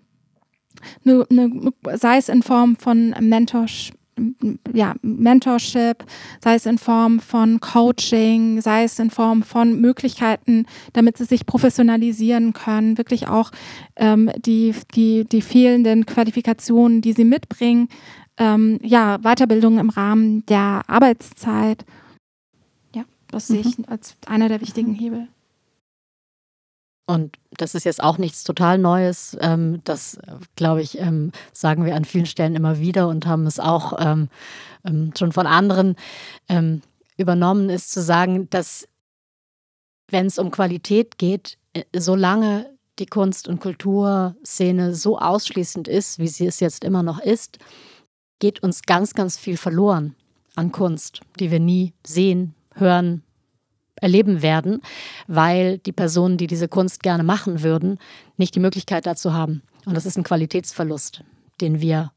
[1.05, 3.97] eine, eine, sei es in Form von Mentorship
[4.73, 6.05] ja, Mentorship,
[6.43, 11.47] sei es in Form von Coaching, sei es in Form von Möglichkeiten, damit sie sich
[11.47, 13.51] professionalisieren können, wirklich auch
[13.97, 17.89] ähm, die, die, die fehlenden Qualifikationen, die sie mitbringen,
[18.37, 21.85] ähm, ja, Weiterbildung im Rahmen der Arbeitszeit.
[22.95, 23.55] Ja, das mhm.
[23.55, 25.29] sehe ich als einer der wichtigen Hebel.
[27.07, 29.37] Und das ist jetzt auch nichts total Neues.
[29.41, 30.19] Ähm, das,
[30.57, 34.29] glaube ich, ähm, sagen wir an vielen Stellen immer wieder und haben es auch ähm,
[35.17, 35.97] schon von anderen
[37.17, 38.89] übernommen, ist zu sagen, dass
[40.09, 46.29] wenn es um Qualität geht, äh, solange die Kunst- und Kulturszene so ausschließend ist, wie
[46.29, 47.59] sie es jetzt immer noch ist,
[48.39, 50.15] geht uns ganz, ganz viel verloren
[50.55, 53.24] an Kunst, die wir nie sehen, hören,
[54.01, 54.81] erleben werden,
[55.27, 57.99] weil die Personen, die diese Kunst gerne machen würden,
[58.37, 59.63] nicht die Möglichkeit dazu haben.
[59.87, 61.23] Und das ist ein Qualitätsverlust,
[61.61, 62.13] den wir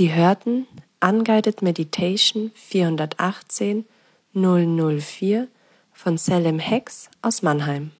[0.00, 0.66] Sie hörten
[1.04, 3.84] Unguided Meditation 418
[4.32, 5.46] 004
[5.92, 7.90] von Selim Hex aus Mannheim.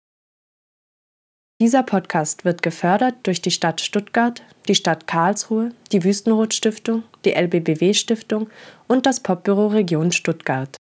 [1.61, 7.35] Dieser Podcast wird gefördert durch die Stadt Stuttgart, die Stadt Karlsruhe, die Wüstenrot Stiftung, die
[7.35, 8.49] LBBW Stiftung
[8.89, 10.79] und das Popbüro Region Stuttgart.